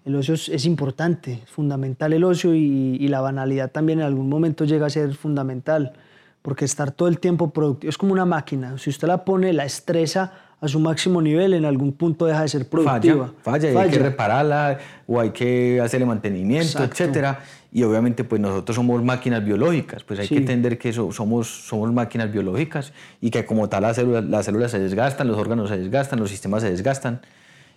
el 0.06 0.16
ocio 0.16 0.36
es, 0.36 0.64
importante, 0.64 1.42
es 1.44 1.50
fundamental 1.50 2.14
el 2.14 2.24
ocio 2.24 2.54
y, 2.54 2.96
y, 2.98 3.08
la 3.08 3.20
banalidad 3.20 3.70
también 3.70 3.98
en 3.98 4.06
algún 4.06 4.30
momento 4.30 4.64
llega 4.64 4.86
a 4.86 4.90
ser 4.90 5.12
fundamental. 5.12 5.92
Porque 6.40 6.64
estar 6.64 6.92
todo 6.92 7.08
el 7.08 7.20
tiempo 7.20 7.50
productivo 7.50 7.90
es 7.90 7.98
como 7.98 8.14
una 8.14 8.24
máquina. 8.24 8.78
Si 8.78 8.88
usted 8.88 9.06
la 9.06 9.22
pone, 9.26 9.52
la 9.52 9.66
estresa, 9.66 10.32
a 10.60 10.68
su 10.68 10.78
máximo 10.78 11.22
nivel, 11.22 11.54
en 11.54 11.64
algún 11.64 11.92
punto 11.92 12.26
deja 12.26 12.42
de 12.42 12.48
ser 12.48 12.68
productiva. 12.68 13.32
Falla, 13.42 13.68
falla, 13.68 13.72
y 13.72 13.76
hay 13.76 13.90
que 13.90 13.98
repararla 13.98 14.78
o 15.06 15.18
hay 15.18 15.30
que 15.30 15.80
hacerle 15.80 16.06
mantenimiento, 16.06 16.82
etc. 16.84 16.90
etcétera. 16.90 17.40
Y 17.72 17.82
obviamente 17.84 18.24
pues 18.24 18.40
nosotros 18.42 18.74
somos 18.74 19.02
máquinas 19.02 19.44
biológicas, 19.44 20.04
pues 20.04 20.20
hay 20.20 20.28
que 20.28 20.36
entender 20.36 20.76
que 20.76 20.92
somos, 20.92 21.46
somos 21.46 21.92
máquinas 21.92 22.30
biológicas 22.30 22.92
y 23.20 23.30
que 23.30 23.46
como 23.46 23.68
tal 23.68 23.82
las 23.82 23.96
células, 23.96 24.24
las 24.24 24.44
células 24.44 24.72
se 24.72 24.80
desgastan, 24.80 25.28
los 25.28 25.38
órganos 25.38 25.70
se 25.70 25.78
desgastan, 25.78 26.18
los 26.18 26.30
sistemas 26.30 26.62
se 26.62 26.70
desgastan. 26.70 27.20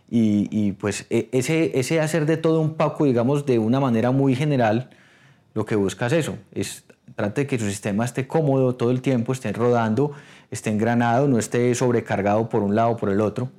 Y, 0.10 0.50
y 0.52 0.74
pues 0.74 1.06
e, 1.10 1.30
ese, 1.32 1.80
ese 1.80 2.02
hacer 2.02 2.26
de 2.26 2.38
todo 2.38 2.60
un 2.60 2.74
poco, 2.74 3.06
digamos, 3.06 3.46
de 3.46 3.60
una 3.60 3.80
manera 3.80 4.12
muy 4.12 4.36
general, 4.36 4.90
lo 5.54 5.66
que 5.66 5.76
busca 5.76 6.08
es 6.08 6.14
eso, 6.14 6.38
es 6.54 6.84
trate 7.16 7.42
de 7.42 7.48
que 7.48 7.60
su 7.60 7.66
sistema 7.66 8.06
esté 8.06 8.28
cómodo 8.28 8.76
todo 8.76 8.92
el 8.92 9.02
tiempo, 9.02 9.34
esté 9.34 9.52
rodando, 9.54 10.12
esté 10.54 10.70
engranado, 10.70 11.28
no 11.28 11.40
esté 11.40 11.74
sobrecargado 11.76 12.50
por 12.50 12.64
un 12.64 12.76
lado 12.76 12.92
o 12.92 12.98
por 12.98 13.10
el 13.10 13.22
otro. 13.22 13.50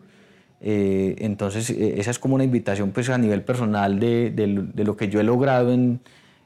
Eh, 0.60 1.16
entonces, 1.18 1.68
eh, 1.70 1.96
esa 1.98 2.10
es 2.10 2.18
como 2.18 2.34
una 2.36 2.44
invitación 2.44 2.90
pues, 2.90 3.10
a 3.10 3.18
nivel 3.18 3.42
personal 3.42 4.00
de, 4.00 4.30
de, 4.30 4.84
lo 4.84 4.96
que 4.96 5.08
yo 5.08 5.20
he 5.20 5.24
logrado 5.24 5.72
en, 5.72 6.00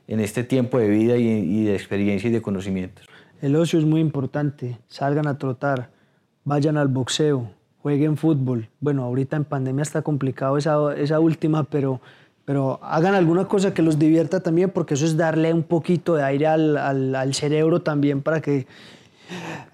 en 0.09 0.21
este 0.21 0.43
tiempo 0.43 0.79
de 0.79 0.89
vida 0.89 1.17
y, 1.17 1.65
de 1.65 1.75
experiencia 1.75 2.29
y 2.29 2.33
de 2.33 2.43
conocimientos. 2.43 3.07
El 3.41 3.55
ocio 3.55 3.79
es 3.79 3.85
muy 3.85 4.01
importante. 4.01 4.79
Salgan 4.89 5.29
a 5.29 5.39
trotar, 5.39 5.91
vayan 6.45 6.77
al 6.77 6.89
boxeo, 6.89 7.51
jueguen 7.81 8.17
fútbol. 8.17 8.69
Bueno, 8.81 9.05
ahorita 9.05 9.37
en 9.37 9.45
pandemia 9.45 9.83
está 9.83 10.03
complicado 10.03 10.59
esa, 10.59 10.95
esa 10.97 11.21
última, 11.21 11.63
pero, 11.63 12.01
pero 12.45 12.81
hagan 12.83 13.15
alguna 13.15 13.45
cosa 13.45 13.73
que 13.73 13.83
los 13.83 14.01
divierta 14.01 14.41
también, 14.41 14.71
porque 14.71 14.95
eso 14.95 15.05
es 15.05 15.17
darle 15.17 15.55
un 15.55 15.63
poquito 15.63 16.17
de 16.17 16.25
aire 16.25 16.49
al, 16.49 16.77
al 16.77 17.35
cerebro 17.35 17.83
también 17.83 18.23
para 18.23 18.41
que 18.41 18.67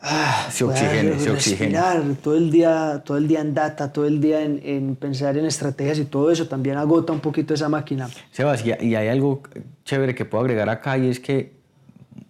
Ah, 0.02 0.48
se 0.50 0.64
oxigene, 0.64 1.18
se 1.18 1.30
oxigene. 1.30 1.78
Todo 2.22 2.36
el 2.36 2.50
día, 2.50 3.02
todo 3.04 3.16
el 3.16 3.28
día 3.28 3.40
en 3.40 3.54
data, 3.54 3.92
todo 3.92 4.06
el 4.06 4.20
día 4.20 4.42
en, 4.42 4.60
en, 4.64 4.96
pensar 4.96 5.36
en 5.36 5.46
estrategias 5.46 5.98
y 5.98 6.04
todo 6.04 6.30
eso 6.30 6.48
también 6.48 6.76
agota 6.76 7.12
un 7.12 7.20
poquito 7.20 7.54
esa 7.54 7.68
máquina. 7.68 8.08
Sebas, 8.32 8.64
y, 8.66 8.72
y 8.84 8.94
hay 8.94 9.08
algo 9.08 9.42
chévere 9.84 10.14
que 10.14 10.24
puedo 10.24 10.42
agregar 10.42 10.68
acá 10.68 10.98
y 10.98 11.08
es 11.08 11.20
que, 11.20 11.52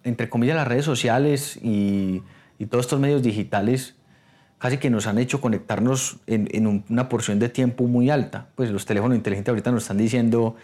entre 0.03 0.29
comillas, 0.29 0.55
las 0.55 0.67
redes 0.67 0.85
sociales 0.85 1.57
y, 1.61 2.21
y 2.59 2.65
todos 2.67 2.85
estos 2.85 2.99
medios 2.99 3.23
digitales 3.23 3.95
casi 4.57 4.77
que 4.77 4.89
nos 4.89 5.05
han 5.05 5.17
hecho 5.17 5.41
conectarnos 5.41 6.17
en, 6.27 6.47
en, 6.51 6.83
una 6.89 7.09
porción 7.09 7.39
de 7.39 7.49
tiempo 7.49 7.85
muy 7.85 8.09
alta. 8.09 8.47
Pues 8.55 8.71
los 8.71 8.85
teléfonos 8.85 9.15
inteligentes 9.17 9.49
ahorita 9.49 9.71
nos 9.71 9.83
están 9.83 9.97
diciendo 9.97 10.55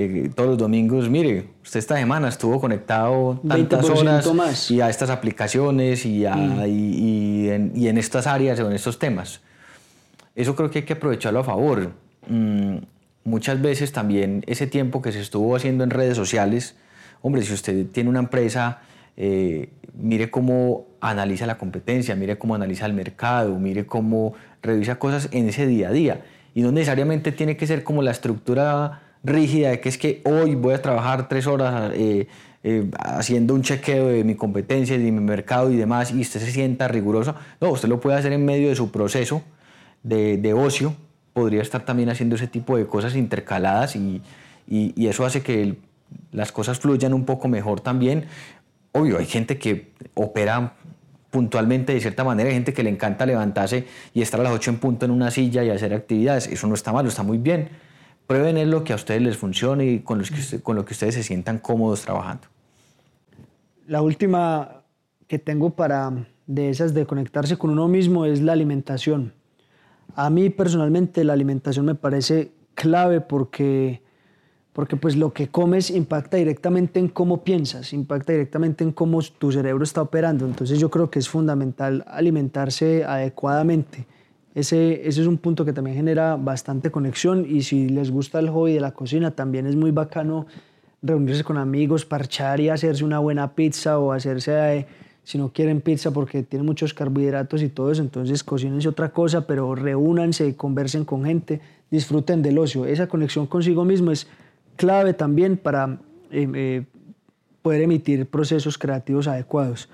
eh, 0.00 0.30
todos 0.32 0.50
los 0.50 0.58
domingos, 0.58 1.10
mire, 1.10 1.48
usted 1.60 1.80
esta 1.80 1.96
semana 1.96 2.28
estuvo 2.28 2.60
conectado 2.60 3.40
tantas 3.48 3.84
horas 3.90 4.32
más. 4.32 4.70
y 4.70 4.80
a 4.80 4.88
estas 4.88 5.10
aplicaciones 5.10 6.06
y, 6.06 6.24
mm. 6.24 6.66
y, 6.68 7.48
en, 7.48 7.72
y, 7.74 7.88
en, 7.88 7.98
estas 7.98 8.28
áreas 8.28 8.60
o 8.60 8.68
en 8.68 8.74
estos 8.74 9.00
temas. 9.00 9.40
Eso 10.36 10.54
creo 10.54 10.70
que 10.70 10.78
hay 10.78 10.84
que 10.84 10.92
aprovecharlo 10.92 11.40
a 11.40 11.42
favor. 11.42 11.90
Mm, 12.28 12.76
muchas 13.24 13.60
veces 13.60 13.90
también 13.90 14.44
ese 14.46 14.68
tiempo 14.68 15.02
que 15.02 15.10
se 15.10 15.20
estuvo 15.20 15.56
haciendo 15.56 15.82
en 15.82 15.90
redes 15.90 16.16
sociales, 16.16 16.76
hombre, 17.20 17.42
si 17.42 17.52
usted 17.52 17.88
tiene 17.88 18.08
una 18.08 18.20
empresa, 18.20 18.82
eh, 19.16 19.68
mire 19.94 20.30
cómo 20.30 20.86
analiza 21.00 21.44
la 21.44 21.58
competencia, 21.58 22.14
mire 22.14 22.38
cómo 22.38 22.54
analiza 22.54 22.86
el 22.86 22.92
mercado, 22.92 23.58
mire 23.58 23.84
cómo 23.84 24.34
revisa 24.62 25.00
cosas 25.00 25.28
en 25.32 25.48
ese 25.48 25.66
día 25.66 25.88
a 25.88 25.90
día. 25.90 26.24
Y 26.54 26.62
no 26.62 26.70
necesariamente 26.70 27.32
tiene 27.32 27.56
que 27.56 27.66
ser 27.66 27.82
como 27.82 28.00
la 28.00 28.12
estructura 28.12 29.02
rígida 29.24 29.70
de 29.70 29.80
que 29.80 29.88
es 29.88 29.98
que 29.98 30.20
hoy 30.24 30.54
voy 30.54 30.74
a 30.74 30.82
trabajar 30.82 31.28
tres 31.28 31.46
horas 31.46 31.92
eh, 31.94 32.26
eh, 32.64 32.90
haciendo 32.98 33.54
un 33.54 33.62
chequeo 33.62 34.08
de 34.08 34.24
mi 34.24 34.34
competencia, 34.34 34.98
de 34.98 35.12
mi 35.12 35.20
mercado 35.20 35.70
y 35.70 35.76
demás, 35.76 36.10
y 36.10 36.20
usted 36.20 36.40
se 36.40 36.50
sienta 36.50 36.88
riguroso. 36.88 37.34
No, 37.60 37.70
usted 37.70 37.88
lo 37.88 38.00
puede 38.00 38.18
hacer 38.18 38.32
en 38.32 38.44
medio 38.44 38.68
de 38.68 38.76
su 38.76 38.90
proceso 38.90 39.42
de, 40.02 40.38
de 40.38 40.54
ocio, 40.54 40.94
podría 41.32 41.62
estar 41.62 41.84
también 41.84 42.08
haciendo 42.08 42.36
ese 42.36 42.46
tipo 42.46 42.76
de 42.76 42.86
cosas 42.86 43.14
intercaladas 43.14 43.96
y, 43.96 44.22
y, 44.66 45.06
eso 45.06 45.24
hace 45.24 45.42
que 45.42 45.76
las 46.32 46.52
cosas 46.52 46.78
fluyan 46.78 47.14
un 47.14 47.24
poco 47.24 47.48
mejor 47.48 47.80
también. 47.80 48.26
Obvio, 48.92 49.18
hay 49.18 49.26
gente 49.26 49.58
que 49.58 49.92
opera 50.14 50.74
puntualmente 51.30 51.92
de 51.92 52.00
cierta 52.00 52.24
manera, 52.24 52.48
hay 52.48 52.54
gente 52.54 52.72
que 52.72 52.82
le 52.82 52.90
encanta 52.90 53.26
levantarse 53.26 53.86
y 54.14 54.22
estar 54.22 54.40
a 54.40 54.42
las 54.42 54.52
8 54.52 54.70
en 54.70 54.78
punto 54.78 55.04
en 55.04 55.12
una 55.12 55.30
silla 55.30 55.62
y 55.62 55.70
hacer 55.70 55.94
actividades. 55.94 56.48
Eso 56.48 56.66
no 56.66 56.74
está 56.74 56.92
mal, 56.92 57.06
está 57.06 57.22
muy 57.22 57.38
bien 57.38 57.68
Prueben 58.28 58.58
en 58.58 58.70
lo 58.70 58.84
que 58.84 58.92
a 58.92 58.96
ustedes 58.96 59.22
les 59.22 59.38
funcione 59.38 59.86
y 59.86 60.00
con, 60.00 60.18
los 60.18 60.30
que, 60.30 60.60
con 60.60 60.76
lo 60.76 60.84
que 60.84 60.92
ustedes 60.92 61.14
se 61.14 61.22
sientan 61.22 61.58
cómodos 61.58 62.02
trabajando. 62.02 62.46
La 63.86 64.02
última 64.02 64.82
que 65.26 65.38
tengo 65.38 65.70
para 65.70 66.26
de 66.46 66.68
esas 66.68 66.92
de 66.92 67.06
conectarse 67.06 67.56
con 67.56 67.70
uno 67.70 67.88
mismo 67.88 68.26
es 68.26 68.42
la 68.42 68.52
alimentación. 68.52 69.32
A 70.14 70.28
mí 70.28 70.50
personalmente 70.50 71.24
la 71.24 71.32
alimentación 71.32 71.86
me 71.86 71.94
parece 71.94 72.52
clave 72.74 73.22
porque, 73.22 74.02
porque 74.74 74.96
pues 74.96 75.16
lo 75.16 75.32
que 75.32 75.48
comes 75.48 75.88
impacta 75.88 76.36
directamente 76.36 77.00
en 77.00 77.08
cómo 77.08 77.42
piensas, 77.44 77.94
impacta 77.94 78.32
directamente 78.32 78.84
en 78.84 78.92
cómo 78.92 79.22
tu 79.22 79.52
cerebro 79.52 79.84
está 79.84 80.02
operando. 80.02 80.44
Entonces 80.44 80.78
yo 80.78 80.90
creo 80.90 81.10
que 81.10 81.18
es 81.18 81.30
fundamental 81.30 82.04
alimentarse 82.06 83.04
adecuadamente 83.06 84.06
Ese, 84.54 85.06
ese 85.06 85.20
es 85.20 85.26
un 85.26 85.38
punto 85.38 85.64
que 85.64 85.72
también 85.72 85.96
genera 85.96 86.36
bastante 86.36 86.90
conexión 86.90 87.46
y 87.48 87.62
si 87.62 87.88
les 87.88 88.10
gusta 88.10 88.38
el 88.38 88.50
hobby 88.50 88.72
de 88.72 88.80
la 88.80 88.92
cocina, 88.92 89.30
también 89.30 89.66
es 89.66 89.76
muy 89.76 89.90
bacano 89.90 90.46
reunirse 91.02 91.44
con 91.44 91.58
amigos, 91.58 92.04
parchar 92.04 92.60
y 92.60 92.68
hacerse 92.68 93.04
una 93.04 93.18
buena 93.18 93.54
pizza 93.54 93.98
o 93.98 94.12
hacerse, 94.12 94.78
eh, 94.78 94.86
si 95.22 95.38
no 95.38 95.52
quieren 95.52 95.80
pizza 95.80 96.10
porque 96.10 96.42
tiene 96.42 96.64
muchos 96.64 96.94
carbohidratos 96.94 97.62
y 97.62 97.68
todo 97.68 97.92
eso, 97.92 98.02
entonces 98.02 98.42
cocínense 98.42 98.88
otra 98.88 99.10
cosa, 99.10 99.46
pero 99.46 99.74
reúnanse, 99.74 100.56
conversen 100.56 101.04
con 101.04 101.24
gente, 101.24 101.60
disfruten 101.90 102.42
del 102.42 102.58
ocio. 102.58 102.86
Esa 102.86 103.06
conexión 103.06 103.46
consigo 103.46 103.84
mismo 103.84 104.10
es 104.10 104.26
clave 104.76 105.12
también 105.12 105.56
para 105.56 105.98
eh, 106.30 106.48
eh, 106.54 106.84
poder 107.62 107.82
emitir 107.82 108.26
procesos 108.26 108.78
creativos 108.78 109.28
adecuados. 109.28 109.88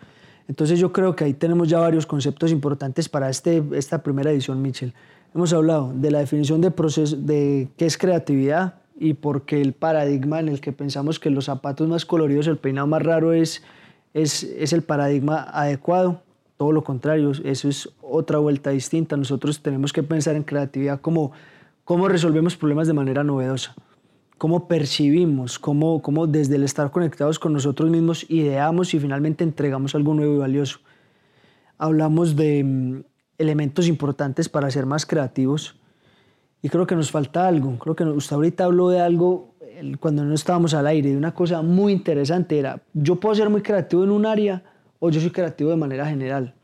Entonces 0.49 0.79
yo 0.79 0.93
creo 0.93 1.17
que 1.17 1.25
ahí 1.25 1.35
tenemos 1.35 1.69
ya 1.69 1.79
varios 1.79 2.07
conceptos 2.07 2.53
importantes 2.53 3.09
para 3.09 3.31
este, 3.31 3.63
esta 3.73 4.03
primera 4.03 4.31
edición, 4.31 4.61
Mitchell. 4.61 4.93
Hemos 5.35 5.53
hablado 5.53 5.93
de 5.95 6.11
la 6.11 6.21
definición 6.21 6.61
de, 6.61 6.71
proceso, 6.71 7.17
de 7.17 7.69
qué 7.77 7.87
es 7.87 7.99
creatividad 7.99 8.75
y 8.99 9.15
por 9.15 9.43
qué 9.43 9.61
el 9.61 9.73
paradigma 9.73 10.41
en 10.41 10.49
el 10.49 10.61
que 10.61 10.73
pensamos 10.73 11.19
que 11.19 11.31
los 11.31 11.47
zapatos 11.47 11.89
más 11.89 12.05
coloridos, 12.05 12.47
el 12.47 12.59
peinado 12.59 12.87
más 12.87 13.03
raro 13.03 13.33
es, 13.33 13.63
es, 14.13 14.45
es 14.45 14.73
el 14.73 14.83
paradigma 14.83 15.43
adecuado. 15.43 16.23
Todo 16.57 16.71
lo 16.71 16.85
contrario, 16.85 17.33
eso 17.43 17.69
es 17.69 17.89
otra 18.01 18.39
vuelta 18.39 18.71
distinta. 18.71 19.17
Nosotros 19.17 19.61
tenemos 19.61 19.93
que 19.93 20.03
pensar 20.03 20.37
en 20.37 20.45
creatividad 20.45 21.01
como 21.01 21.33
cómo 21.85 22.07
resolvemos 22.07 22.57
problemas 22.57 22.87
de 22.87 22.93
manera 22.93 23.25
novedosa 23.25 23.75
cómo 24.39 24.69
percibimos, 24.69 25.59
cómo, 25.59 26.03
cómo 26.03 26.27
desde 26.27 26.57
el 26.57 26.65
estar 26.65 26.91
conectados 26.91 27.39
con 27.39 27.53
nosotros 27.53 27.91
mismos 27.91 28.27
ideamos 28.29 28.95
y 28.95 29.01
finalmente 29.01 29.45
entregamos 29.45 29.95
algo 29.95 30.15
nuevo 30.15 30.35
y 30.35 30.39
valioso. 30.39 30.81
Hablamos 31.79 32.37
de 32.37 32.65
mm, 32.65 33.05
elementos 33.39 33.89
importantes 33.89 34.49
para 34.49 34.71
ser 34.71 34.87
más 34.87 35.07
creativos 35.07 35.77
y 36.63 36.69
creo 36.69 36.87
que 36.87 36.97
nos 36.97 37.11
falta 37.11 37.47
algo. 37.47 37.79
Creo 37.79 37.95
que 37.95 38.05
usted 38.05 38.37
ahorita 38.37 38.65
habló 38.65 38.89
de 38.89 39.01
algo 39.01 39.55
cuando 40.01 40.25
no 40.25 40.35
estábamos 40.35 40.75
al 40.75 40.87
aire, 40.87 41.11
de 41.11 41.17
una 41.17 41.35
cosa 41.35 41.63
muy 41.63 41.93
interesante. 41.93 42.59
Era, 42.59 42.81
yo 42.93 43.17
puedo 43.17 43.35
ser 43.35 43.51
muy 43.51 43.63
creativo 43.63 44.05
en 44.05 44.11
un 44.11 44.27
área 44.27 44.63
o 44.99 45.11
yo 45.11 45.21
soy 45.21 45.31
creativo 45.31 45.71
de 45.71 45.77
manera 45.77 46.07
general. 46.07 46.55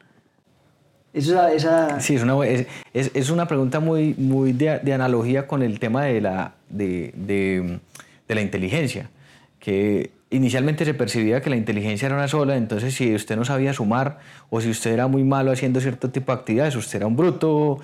Sí, 1.12 2.14
es 2.14 2.22
una, 2.22 2.46
es, 2.46 2.66
es, 2.92 3.30
una 3.30 3.48
pregunta 3.48 3.80
muy, 3.80 4.14
muy 4.16 4.52
de, 4.52 4.92
analogía 4.92 5.48
con 5.48 5.62
el 5.62 5.80
tema 5.80 6.04
de 6.04 6.20
la, 6.20 6.54
de, 6.68 7.12
de, 7.16 7.80
la 8.28 8.40
inteligencia, 8.40 9.10
que 9.58 10.12
inicialmente 10.30 10.84
se 10.84 10.94
percibía 10.94 11.40
que 11.40 11.50
la 11.50 11.56
inteligencia 11.56 12.06
era 12.06 12.14
una 12.14 12.28
sola, 12.28 12.56
entonces 12.56 12.94
si 12.94 13.12
usted 13.12 13.36
no 13.36 13.44
sabía 13.44 13.72
sumar 13.72 14.20
o 14.50 14.60
si 14.60 14.70
usted 14.70 14.92
era 14.92 15.08
muy 15.08 15.24
malo 15.24 15.50
haciendo 15.50 15.80
cierto 15.80 16.10
tipo 16.10 16.32
de 16.32 16.38
actividades, 16.38 16.76
usted 16.76 16.98
era 16.98 17.08
un 17.08 17.16
bruto 17.16 17.80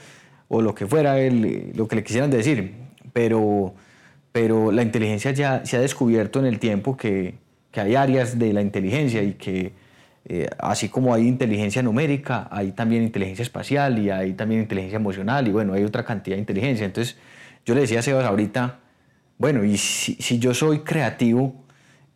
o 0.49 0.63
lo 0.63 0.75
que 0.77 0.87
fuera, 0.87 1.19
el, 1.19 1.73
lo 1.75 1.89
que 1.89 1.97
le 1.97 2.05
quisieran 2.05 2.31
decir. 2.31 2.75
Pero, 3.13 3.75
pero 4.31 4.71
la 4.71 4.83
inteligencia 4.83 5.33
ya 5.33 5.67
se 5.67 5.77
ha 5.77 5.81
descubierto 5.81 6.39
en 6.39 6.47
el 6.47 6.61
tiempo 6.61 6.97
que, 6.97 7.35
que 7.73 7.81
hay 7.81 7.97
áreas 7.97 8.39
de 8.39 8.53
la 8.53 8.63
inteligencia 8.63 9.23
y 9.23 9.33
que 9.33 9.73
eh, 10.29 10.49
así 10.59 10.89
como 10.89 11.15
hay 11.15 11.29
inteligencia 11.29 11.83
numérica, 11.83 12.49
hay 12.51 12.73
también 12.73 13.05
inteligencia 13.05 13.45
espacial 13.45 13.97
y 14.01 14.11
hay 14.11 14.33
también 14.33 14.61
inteligencia 14.61 14.97
emocional 14.97 15.47
y 15.47 15.53
bueno, 15.53 15.73
hay 15.73 15.85
otra 15.85 16.05
cantidad 16.05 16.35
de 16.35 16.41
inteligencia. 16.41 16.85
Entonces, 16.85 17.17
yo 17.65 17.77
le 17.77 17.83
decía 17.83 18.01
a 18.01 18.03
Sebas 18.03 18.25
ahorita, 18.25 18.81
bueno, 19.39 19.63
y 19.63 19.77
si, 19.77 20.39
yo 20.41 20.53
soy 20.53 20.81
creativo 20.81 21.55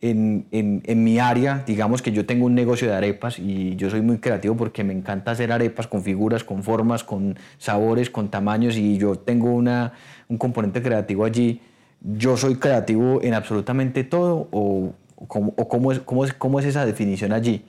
en, 0.01 0.45
en, 0.51 0.81
en, 0.85 1.03
mi 1.05 1.19
área, 1.19 1.63
digamos 1.65 2.01
que 2.01 2.11
yo 2.11 2.25
tengo 2.25 2.47
un 2.47 2.53
negocio 2.53 2.89
de 2.89 2.95
arepas 2.95 3.39
y 3.39 3.77
yo 3.77 3.89
soy 3.89 4.01
muy 4.01 4.17
creativo 4.17 4.57
porque 4.57 4.83
me 4.83 4.91
encanta 4.91 5.31
hacer 5.31 5.53
arepas 5.53 5.87
con 5.87 6.03
figuras, 6.03 6.43
con 6.43 6.63
formas, 6.63 7.05
con 7.05 7.37
sabores, 7.59 8.09
con 8.09 8.29
tamaños 8.29 8.75
y 8.75 8.97
yo 8.97 9.15
tengo 9.15 9.51
una, 9.51 9.93
un 10.27 10.37
componente 10.37 10.81
creativo 10.81 11.23
allí, 11.23 11.61
¿yo 12.01 12.35
soy 12.35 12.55
creativo 12.55 13.21
en 13.21 13.35
absolutamente 13.35 14.03
todo 14.03 14.49
o, 14.51 14.93
o, 15.15 15.27
cómo, 15.27 15.53
o 15.55 15.69
cómo, 15.69 15.93
es, 15.93 15.99
cómo, 15.99 16.25
es, 16.25 16.33
cómo 16.33 16.59
es 16.59 16.65
esa 16.65 16.85
definición 16.85 17.31
allí? 17.31 17.63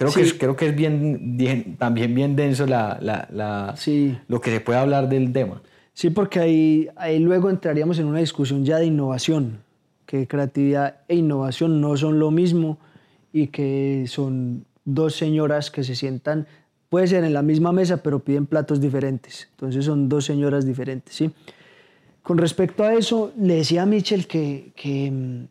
Creo, 0.00 0.12
que 0.14 0.22
es, 0.22 0.32
creo 0.32 0.56
que 0.56 0.68
es 0.68 0.74
bien, 0.74 1.76
también 1.78 2.14
bien 2.14 2.34
denso 2.34 2.64
la, 2.64 2.98
la, 3.02 3.28
la 3.30 3.74
lo 4.28 4.40
que 4.40 4.50
se 4.50 4.60
puede 4.60 4.78
hablar 4.78 5.10
del 5.10 5.30
tema. 5.30 5.60
Sí, 5.92 6.08
porque 6.08 6.40
ahí, 6.40 6.88
ahí 6.96 7.18
luego 7.18 7.50
entraríamos 7.50 7.98
en 7.98 8.06
una 8.06 8.20
discusión 8.20 8.64
ya 8.64 8.78
de 8.78 8.86
innovación, 8.86 9.58
que 10.06 10.26
creatividad 10.26 11.02
e 11.06 11.16
innovación 11.16 11.82
no 11.82 11.98
son 11.98 12.18
lo 12.18 12.30
mismo 12.30 12.78
y 13.30 13.48
que 13.48 14.06
son 14.06 14.64
dos 14.86 15.16
señoras 15.16 15.70
que 15.70 15.84
se 15.84 15.94
sientan, 15.94 16.46
puede 16.88 17.06
ser 17.06 17.22
en 17.22 17.34
la 17.34 17.42
misma 17.42 17.70
mesa, 17.70 18.02
pero 18.02 18.20
piden 18.20 18.46
platos 18.46 18.80
diferentes. 18.80 19.50
Entonces 19.50 19.84
son 19.84 20.08
dos 20.08 20.24
señoras 20.24 20.64
diferentes, 20.64 21.14
¿sí? 21.14 21.30
Con 22.22 22.38
respecto 22.38 22.84
a 22.84 22.94
eso, 22.94 23.34
le 23.38 23.56
decía 23.56 23.82
a 23.82 23.86
Mitchell 23.86 24.26
que, 24.26 24.72
que, 24.74 25.44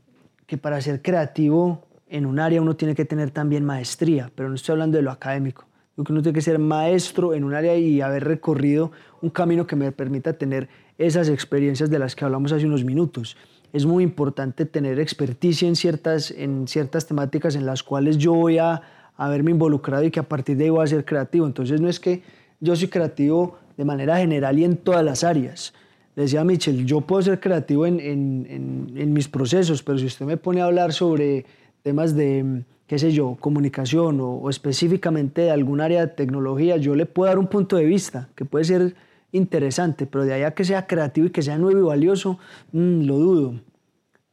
que 0.47 0.57
para 0.57 0.81
ser 0.81 1.03
creativo 1.03 1.85
en 2.09 2.25
un 2.25 2.39
área 2.39 2.61
uno 2.61 2.75
tiene 2.75 2.95
que 2.95 3.05
tener 3.05 3.31
también 3.31 3.63
maestría, 3.63 4.31
pero 4.35 4.49
no 4.49 4.55
estoy 4.55 4.73
hablando 4.73 4.97
de 4.97 5.03
lo 5.03 5.11
académico. 5.11 5.65
Yo 5.95 6.03
que 6.03 6.11
uno 6.11 6.21
tiene 6.21 6.33
que 6.33 6.41
ser 6.41 6.59
maestro 6.59 7.33
en 7.33 7.43
un 7.43 7.53
área 7.53 7.75
y 7.75 8.01
haber 8.01 8.23
recorrido 8.23 8.91
un 9.21 9.29
camino 9.29 9.67
que 9.67 9.75
me 9.75 9.91
permita 9.91 10.33
tener 10.33 10.69
esas 10.97 11.29
experiencias 11.29 11.89
de 11.89 11.99
las 11.99 12.15
que 12.15 12.25
hablamos 12.25 12.51
hace 12.51 12.65
unos 12.65 12.83
minutos. 12.83 13.37
Es 13.73 13.85
muy 13.85 14.03
importante 14.03 14.65
tener 14.65 14.99
experticia 14.99 15.67
en 15.67 15.75
ciertas, 15.75 16.31
en 16.31 16.67
ciertas 16.67 17.05
temáticas 17.05 17.55
en 17.55 17.65
las 17.65 17.83
cuales 17.83 18.17
yo 18.17 18.33
voy 18.33 18.57
a 18.57 18.81
haberme 19.17 19.51
involucrado 19.51 20.03
y 20.05 20.11
que 20.11 20.19
a 20.19 20.27
partir 20.27 20.57
de 20.57 20.65
ahí 20.65 20.69
voy 20.69 20.83
a 20.83 20.87
ser 20.87 21.05
creativo. 21.05 21.45
Entonces 21.45 21.79
no 21.79 21.89
es 21.89 21.99
que 21.99 22.23
yo 22.59 22.75
soy 22.75 22.87
creativo 22.87 23.57
de 23.77 23.85
manera 23.85 24.17
general 24.17 24.57
y 24.57 24.63
en 24.63 24.77
todas 24.77 25.03
las 25.03 25.23
áreas. 25.23 25.73
Decía 26.15 26.41
a 26.41 26.43
Michel, 26.43 26.85
yo 26.85 27.01
puedo 27.01 27.21
ser 27.21 27.39
creativo 27.39 27.85
en, 27.85 27.99
en, 27.99 28.93
en 28.95 29.13
mis 29.13 29.27
procesos, 29.27 29.83
pero 29.83 29.97
si 29.97 30.05
usted 30.05 30.25
me 30.25 30.37
pone 30.37 30.61
a 30.61 30.65
hablar 30.65 30.91
sobre 30.91 31.45
temas 31.81 32.15
de, 32.15 32.63
qué 32.89 32.97
sé 32.97 33.11
yo, 33.11 33.37
comunicación 33.39 34.19
o, 34.19 34.49
específicamente 34.49 35.41
de 35.41 35.51
algún 35.51 35.79
área 35.79 36.01
de 36.01 36.07
tecnología, 36.07 36.75
yo 36.77 36.95
le 36.95 37.05
puedo 37.05 37.29
dar 37.29 37.37
un 37.37 37.47
punto 37.47 37.77
de 37.77 37.85
vista 37.85 38.29
que 38.35 38.45
puede 38.45 38.65
ser 38.65 38.95
interesante, 39.31 40.07
pero 40.07 40.25
de 40.25 40.33
allá 40.33 40.51
que 40.55 40.65
sea 40.65 40.87
creativo 40.87 41.27
y 41.27 41.29
que 41.29 41.43
sea 41.43 41.59
nuevo 41.59 41.79
y 41.79 41.83
valioso, 41.83 42.39
mm, 42.71 43.01
lo 43.03 43.17
dudo, 43.17 43.61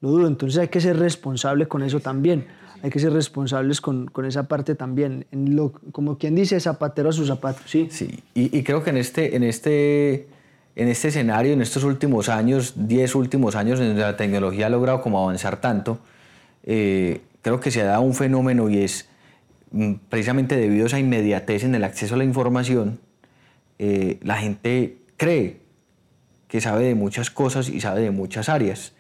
lo 0.00 0.10
dudo. 0.10 0.26
Entonces 0.26 0.58
hay 0.58 0.68
que 0.68 0.80
ser 0.80 0.98
responsable 0.98 1.68
con 1.68 1.82
eso 1.82 2.00
también, 2.00 2.46
hay 2.82 2.88
que 2.90 2.98
ser 2.98 3.12
responsables 3.12 3.82
con, 3.82 4.06
con 4.06 4.24
esa 4.24 4.48
parte 4.48 4.74
también, 4.74 5.26
como 5.92 6.16
quien 6.16 6.34
dice, 6.34 6.58
zapatero 6.58 7.10
a 7.10 7.12
sus 7.12 7.28
zapatos, 7.28 7.70
¿sí? 7.70 7.88
Sí, 7.90 8.20
y, 8.34 8.62
creo 8.62 8.82
que 8.82 8.90
en 8.90 8.96
este, 8.96 9.36
en 9.36 9.42
este 9.42 10.28
en 10.76 10.88
este 10.88 11.08
escenario, 11.08 11.54
en 11.54 11.62
estos 11.62 11.84
últimos 11.84 12.28
años, 12.28 12.74
10 12.76 13.14
últimos 13.14 13.56
años, 13.56 13.80
en 13.80 13.98
la 13.98 14.16
tecnología 14.16 14.66
ha 14.66 14.70
logrado 14.70 15.00
como 15.00 15.22
avanzar 15.22 15.58
tanto, 15.58 15.98
eh, 16.64 17.22
creo 17.46 17.60
que 17.60 17.70
se 17.70 17.84
dado 17.84 18.02
un 18.02 18.12
fenómeno 18.12 18.68
y 18.68 18.78
es 18.78 19.08
mm, 19.70 19.92
precisamente 20.08 20.56
debido 20.56 20.82
a 20.82 20.86
esa 20.88 20.98
inmediatez 20.98 21.62
en 21.62 21.76
el 21.76 21.84
acceso 21.84 22.16
a 22.16 22.18
la 22.18 22.24
información, 22.24 22.98
eh, 23.78 24.18
la 24.20 24.36
gente 24.38 24.96
cree 25.16 25.60
que 26.48 26.60
sabe 26.60 26.86
de 26.86 26.96
muchas 26.96 27.30
cosas 27.30 27.68
y 27.68 27.80
sabe 27.80 28.00
de 28.00 28.10
muchas 28.10 28.48
áreas 28.48 28.94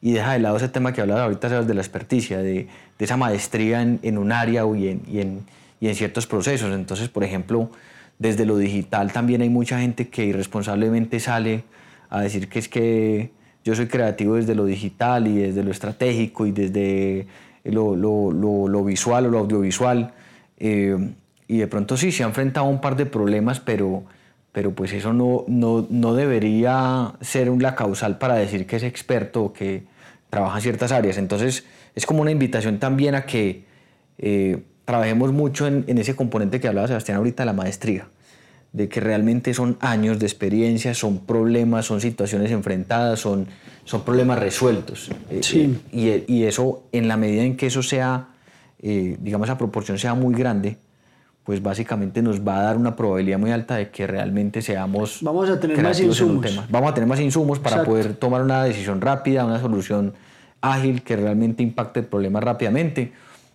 y 0.00 0.10
deja 0.10 0.32
de 0.32 0.40
lado 0.40 0.56
ese 0.56 0.68
tema 0.68 0.92
que 0.92 1.00
hablaba 1.00 1.22
ahorita 1.22 1.62
de 1.62 1.74
la 1.74 1.80
experticia, 1.80 2.38
de, 2.38 2.66
de 2.98 3.04
esa 3.04 3.16
maestría 3.16 3.82
en, 3.82 4.00
en, 4.02 4.18
un 4.18 4.32
área 4.32 4.64
y 4.76 4.88
en, 4.88 5.02
y, 5.06 5.20
en, 5.20 5.46
y 5.78 5.86
en 5.86 5.94
ciertos 5.94 6.26
procesos. 6.26 6.74
Entonces, 6.74 7.08
por 7.08 7.22
ejemplo, 7.22 7.70
desde 8.18 8.44
lo 8.44 8.56
digital 8.56 9.12
también 9.12 9.42
hay 9.42 9.48
mucha 9.48 9.78
gente 9.78 10.08
que 10.08 10.24
irresponsablemente 10.24 11.20
sale 11.20 11.62
a 12.10 12.20
decir 12.20 12.48
que 12.48 12.58
es 12.58 12.68
que 12.68 13.30
yo 13.64 13.76
soy 13.76 13.86
creativo 13.86 14.34
desde 14.34 14.56
lo 14.56 14.64
digital 14.64 15.28
y 15.28 15.36
desde 15.36 15.62
lo 15.62 15.70
estratégico 15.70 16.46
y 16.46 16.50
desde 16.50 17.28
lo, 17.64 17.96
lo, 17.96 18.32
lo, 18.68 18.84
visual 18.84 19.26
o 19.26 19.30
lo 19.30 19.38
audiovisual. 19.38 20.12
Eh, 20.58 21.14
y 21.48 21.58
de 21.58 21.66
pronto 21.66 21.96
sí, 21.96 22.12
se 22.12 22.22
ha 22.22 22.26
enfrentado 22.26 22.66
a 22.66 22.68
un 22.68 22.80
par 22.80 22.96
de 22.96 23.06
problemas, 23.06 23.60
pero, 23.60 24.04
pero 24.52 24.72
pues 24.72 24.92
eso 24.92 25.12
no, 25.12 25.44
no, 25.48 25.86
no 25.90 26.14
debería 26.14 27.14
ser 27.20 27.48
la 27.48 27.74
causal 27.74 28.18
para 28.18 28.34
decir 28.34 28.66
que 28.66 28.76
es 28.76 28.82
experto 28.82 29.44
o 29.44 29.52
que 29.52 29.84
trabaja 30.30 30.56
en 30.56 30.62
ciertas 30.62 30.92
áreas. 30.92 31.18
Entonces 31.18 31.64
es 31.94 32.06
como 32.06 32.22
una 32.22 32.30
invitación 32.30 32.78
también 32.78 33.14
a 33.14 33.26
que 33.26 33.64
eh, 34.18 34.62
trabajemos 34.84 35.32
mucho 35.32 35.66
en, 35.66 35.84
en, 35.86 35.98
ese 35.98 36.16
componente 36.16 36.60
que 36.60 36.68
hablaba 36.68 36.88
Sebastián 36.88 37.18
ahorita, 37.18 37.44
la 37.44 37.52
maestría 37.52 38.06
de 38.72 38.88
que 38.88 39.00
realmente 39.00 39.52
son 39.52 39.76
años 39.80 40.18
de 40.18 40.26
experiencia, 40.26 40.94
son 40.94 41.18
problemas, 41.18 41.86
son 41.86 42.00
situaciones 42.00 42.50
enfrentadas, 42.50 43.20
son, 43.20 43.46
son 43.84 44.02
problemas 44.02 44.38
resueltos. 44.38 45.10
Eh, 45.30 45.40
sí. 45.42 45.78
Eh, 45.92 46.24
y, 46.26 46.34
y, 46.38 46.44
eso, 46.44 46.84
en 46.92 47.06
la 47.06 47.16
medida 47.16 47.42
en 47.42 47.56
que 47.56 47.66
eso 47.66 47.82
sea, 47.82 48.28
eh, 48.80 49.16
digamos, 49.20 49.48
esa 49.48 49.58
proporción 49.58 49.98
sea 49.98 50.14
muy 50.14 50.34
grande, 50.34 50.78
pues 51.44 51.62
básicamente 51.62 52.22
nos 52.22 52.46
va 52.46 52.60
a 52.60 52.62
dar 52.62 52.76
una 52.76 52.96
probabilidad 52.96 53.38
muy 53.38 53.50
alta 53.50 53.76
de 53.76 53.90
que 53.90 54.06
realmente 54.06 54.62
seamos... 54.62 55.18
Vamos 55.22 55.50
a 55.50 55.60
tener 55.60 55.82
más 55.82 56.00
insumos. 56.00 56.70
Vamos 56.70 56.90
a 56.90 56.94
tener 56.94 57.08
más 57.08 57.20
insumos 57.20 57.58
para 57.58 57.84
poder 57.84 58.14
tomar 58.14 58.42
una 58.42 58.64
decisión 58.64 59.00
rápida, 59.00 59.44
una 59.44 59.60
solución 59.60 60.14
ágil 60.60 61.02
que 61.02 61.16
realmente 61.16 61.62
impacte 61.62 62.00
el 62.00 62.06
problema 62.06 62.40
rápidamente. 62.40 63.12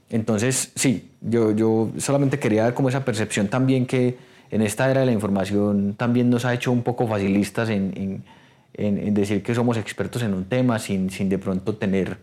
Entonces, 0.10 0.72
sí, 0.76 1.12
yo, 1.22 1.52
yo 1.52 1.92
solamente 1.98 2.38
quería 2.38 2.64
dar 2.64 2.74
como 2.74 2.90
esa 2.90 3.04
percepción 3.04 3.48
también 3.48 3.86
que 3.86 4.27
en 4.52 4.62
esta 4.62 4.90
era 4.90 5.02
de 5.02 5.06
la 5.08 5.12
información 5.12 5.96
también 5.96 6.30
nos 6.30 6.46
ha 6.46 6.54
hecho 6.54 6.72
un 6.72 6.84
poco 6.84 7.08
facilistas 7.08 7.70
en, 7.70 8.24
decir 8.74 9.42
que 9.42 9.56
somos 9.56 9.78
expertos 9.78 10.22
en 10.22 10.34
un 10.34 10.46
tema 10.46 10.78
sin, 10.80 11.10
sin 11.10 11.30
de 11.30 11.40
pronto 11.40 11.76
tener 11.76 12.18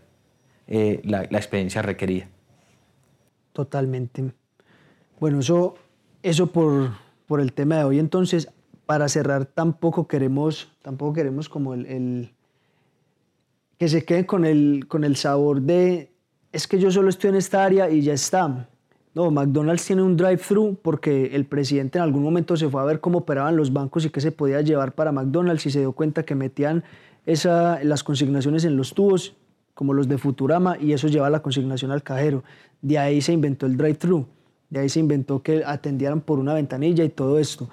eh, 0.67 1.01
la, 1.03 1.23
experiencia 1.23 1.81
requerida. 1.81 2.27
Totalmente. 3.53 4.31
Bueno, 5.19 5.39
eso, 5.39 5.75
eso 6.23 6.47
por, 6.47 6.91
por 7.27 7.41
el 7.41 7.53
tema 7.53 7.77
de 7.77 7.83
hoy. 7.83 7.99
Entonces, 7.99 8.49
para 8.85 9.09
cerrar, 9.09 9.45
tampoco 9.45 10.07
queremos, 10.07 10.71
tampoco 10.81 11.13
queremos 11.13 11.49
como 11.49 11.73
el, 11.73 12.31
que 13.77 13.87
se 13.87 14.05
queden 14.05 14.25
con 14.25 14.45
el, 14.45 14.85
con 14.87 15.03
el 15.03 15.15
sabor 15.15 15.61
de, 15.61 16.11
es 16.51 16.67
que 16.67 16.79
yo 16.79 16.91
solo 16.91 17.09
estoy 17.09 17.31
en 17.31 17.35
esta 17.35 17.63
área 17.63 17.89
y 17.89 18.01
ya 18.01 18.13
está. 18.13 18.69
No, 19.15 19.31
McDonald's 19.31 19.85
tiene 19.85 20.01
un 20.01 20.17
drive-thru 20.17 20.77
porque 20.81 21.27
el 21.27 21.45
presidente 21.45 21.97
en 21.97 22.03
algún 22.03 22.21
momento 22.21 22.57
se 22.57 22.67
fue 22.67 22.81
a 22.81 22.83
ver 22.83 22.99
cómo 22.99 23.19
operaban 23.19 23.55
los 23.55 23.71
bancos 23.71 24.03
y 24.03 24.09
qué 24.09 24.19
se 24.19 24.33
podía 24.33 24.59
llevar 24.59 24.93
para 24.93 25.13
McDonald's 25.13 25.65
y 25.65 25.71
se 25.71 25.79
dio 25.79 25.93
cuenta 25.93 26.23
que 26.23 26.35
metían 26.35 26.83
esa, 27.25 27.81
las 27.81 28.03
consignaciones 28.03 28.65
en 28.65 28.75
los 28.75 28.93
tubos, 28.93 29.33
como 29.73 29.93
los 29.93 30.09
de 30.09 30.17
Futurama, 30.17 30.77
y 30.77 30.91
eso 30.91 31.07
lleva 31.07 31.29
la 31.29 31.41
consignación 31.41 31.91
al 31.91 32.03
cajero. 32.03 32.43
De 32.81 32.99
ahí 32.99 33.21
se 33.21 33.31
inventó 33.31 33.65
el 33.67 33.77
drive-thru, 33.77 34.25
de 34.69 34.81
ahí 34.81 34.89
se 34.89 34.99
inventó 34.99 35.41
que 35.41 35.63
atendieran 35.65 36.19
por 36.19 36.37
una 36.37 36.53
ventanilla 36.53 37.05
y 37.05 37.09
todo 37.09 37.39
esto. 37.39 37.69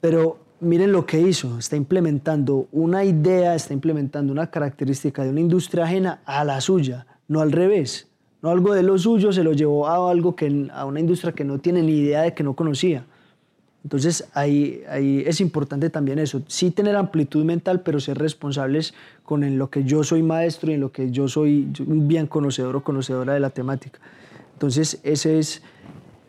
Pero 0.00 0.38
miren 0.60 0.92
lo 0.92 1.06
que 1.06 1.20
hizo, 1.20 1.58
está 1.58 1.74
implementando 1.74 2.68
una 2.70 3.02
idea, 3.02 3.56
está 3.56 3.74
implementando 3.74 4.32
una 4.32 4.48
característica 4.48 5.24
de 5.24 5.30
una 5.30 5.40
industria 5.40 5.84
ajena 5.84 6.22
a 6.24 6.44
la 6.44 6.60
suya, 6.60 7.04
no 7.26 7.40
al 7.40 7.50
revés. 7.50 8.08
No 8.42 8.50
algo 8.50 8.72
de 8.74 8.82
lo 8.82 8.98
suyo 8.98 9.32
se 9.32 9.42
lo 9.42 9.52
llevó 9.52 9.88
a 9.88 10.10
algo 10.10 10.36
que 10.36 10.68
a 10.72 10.84
una 10.84 11.00
industria 11.00 11.32
que 11.32 11.44
no 11.44 11.58
tiene 11.58 11.82
ni 11.82 11.92
idea 11.92 12.22
de 12.22 12.34
que 12.34 12.44
no 12.44 12.54
conocía. 12.54 13.04
Entonces 13.84 14.28
ahí, 14.34 14.82
ahí 14.88 15.22
es 15.26 15.40
importante 15.40 15.88
también 15.88 16.18
eso, 16.18 16.42
sí 16.46 16.70
tener 16.70 16.96
amplitud 16.96 17.44
mental, 17.44 17.80
pero 17.80 18.00
ser 18.00 18.18
responsables 18.18 18.92
con 19.24 19.44
en 19.44 19.58
lo 19.58 19.70
que 19.70 19.84
yo 19.84 20.04
soy 20.04 20.22
maestro 20.22 20.70
y 20.70 20.74
en 20.74 20.80
lo 20.80 20.92
que 20.92 21.10
yo 21.10 21.28
soy 21.28 21.68
bien 21.86 22.26
conocedor 22.26 22.76
o 22.76 22.84
conocedora 22.84 23.34
de 23.34 23.40
la 23.40 23.50
temática. 23.50 23.98
Entonces 24.52 25.00
ese 25.04 25.38
es, 25.38 25.62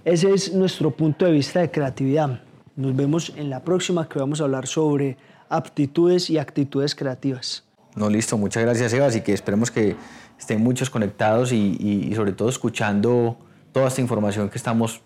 ese 0.05 0.33
es 0.33 0.53
nuestro 0.53 0.91
punto 0.91 1.25
de 1.25 1.31
vista 1.31 1.59
de 1.59 1.71
creatividad. 1.71 2.41
Nos 2.75 2.95
vemos 2.95 3.33
en 3.35 3.49
la 3.49 3.63
próxima 3.63 4.07
que 4.07 4.19
vamos 4.19 4.39
a 4.39 4.45
hablar 4.45 4.67
sobre 4.67 5.17
aptitudes 5.49 6.29
y 6.29 6.37
actitudes 6.37 6.95
creativas. 6.95 7.63
No, 7.95 8.09
listo, 8.09 8.37
muchas 8.37 8.63
gracias 8.63 8.93
Eva, 8.93 9.13
y 9.13 9.21
que 9.21 9.33
esperemos 9.33 9.71
que 9.71 9.95
estén 10.39 10.63
muchos 10.63 10.89
conectados 10.89 11.51
y, 11.51 12.11
sobre 12.15 12.31
todo 12.31 12.49
escuchando 12.49 13.37
toda 13.71 13.89
esta 13.89 14.01
información 14.01 14.49
que 14.49 14.57
estamos 14.57 15.01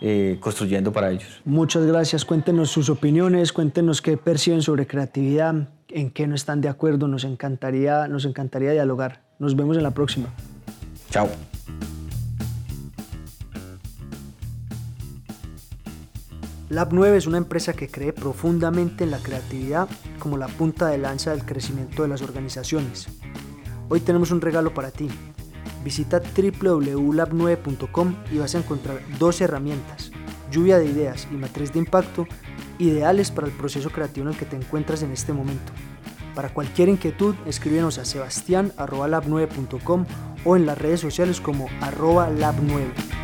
eh, 0.00 0.36
construyendo 0.40 0.92
para 0.92 1.10
ellos. 1.10 1.40
Muchas 1.44 1.84
gracias, 1.86 2.24
cuéntenos 2.24 2.70
sus 2.70 2.90
opiniones, 2.90 3.52
cuéntenos 3.52 4.02
qué 4.02 4.16
perciben 4.16 4.62
sobre 4.62 4.86
creatividad, 4.86 5.68
en 5.88 6.10
qué 6.10 6.26
no 6.26 6.34
están 6.34 6.60
de 6.60 6.68
acuerdo, 6.68 7.08
nos 7.08 7.24
encantaría, 7.24 8.06
nos 8.08 8.24
encantaría 8.24 8.72
dialogar. 8.72 9.22
Nos 9.38 9.56
vemos 9.56 9.76
en 9.76 9.82
la 9.82 9.92
próxima. 9.92 10.28
Chao. 11.10 11.28
Lab 16.70 16.92
9 16.92 17.16
es 17.16 17.26
una 17.26 17.38
empresa 17.38 17.72
que 17.72 17.88
cree 17.88 18.12
profundamente 18.12 19.04
en 19.04 19.10
la 19.10 19.18
creatividad 19.18 19.88
como 20.18 20.36
la 20.36 20.48
punta 20.48 20.88
de 20.88 20.98
lanza 20.98 21.30
del 21.30 21.44
crecimiento 21.44 22.02
de 22.02 22.08
las 22.08 22.22
organizaciones. 22.22 23.06
Hoy 23.88 24.00
tenemos 24.00 24.30
un 24.30 24.40
regalo 24.40 24.72
para 24.72 24.90
ti. 24.90 25.08
Visita 25.84 26.20
www.lab9.com 26.20 28.14
y 28.32 28.38
vas 28.38 28.54
a 28.54 28.58
encontrar 28.58 29.00
dos 29.18 29.40
herramientas, 29.40 30.12
lluvia 30.50 30.78
de 30.78 30.86
ideas 30.86 31.28
y 31.30 31.34
matriz 31.34 31.72
de 31.72 31.80
impacto, 31.80 32.26
ideales 32.78 33.30
para 33.30 33.46
el 33.46 33.52
proceso 33.52 33.90
creativo 33.90 34.26
en 34.26 34.32
el 34.32 34.38
que 34.38 34.46
te 34.46 34.56
encuentras 34.56 35.02
en 35.02 35.10
este 35.10 35.34
momento. 35.34 35.72
Para 36.34 36.48
cualquier 36.48 36.88
inquietud, 36.88 37.34
escríbenos 37.46 37.98
a 37.98 38.04
sebastián.lab9.com 38.04 40.06
o 40.44 40.56
en 40.56 40.66
las 40.66 40.78
redes 40.78 41.00
sociales 41.00 41.40
como 41.40 41.68
arroba 41.80 42.30
lab9. 42.30 43.23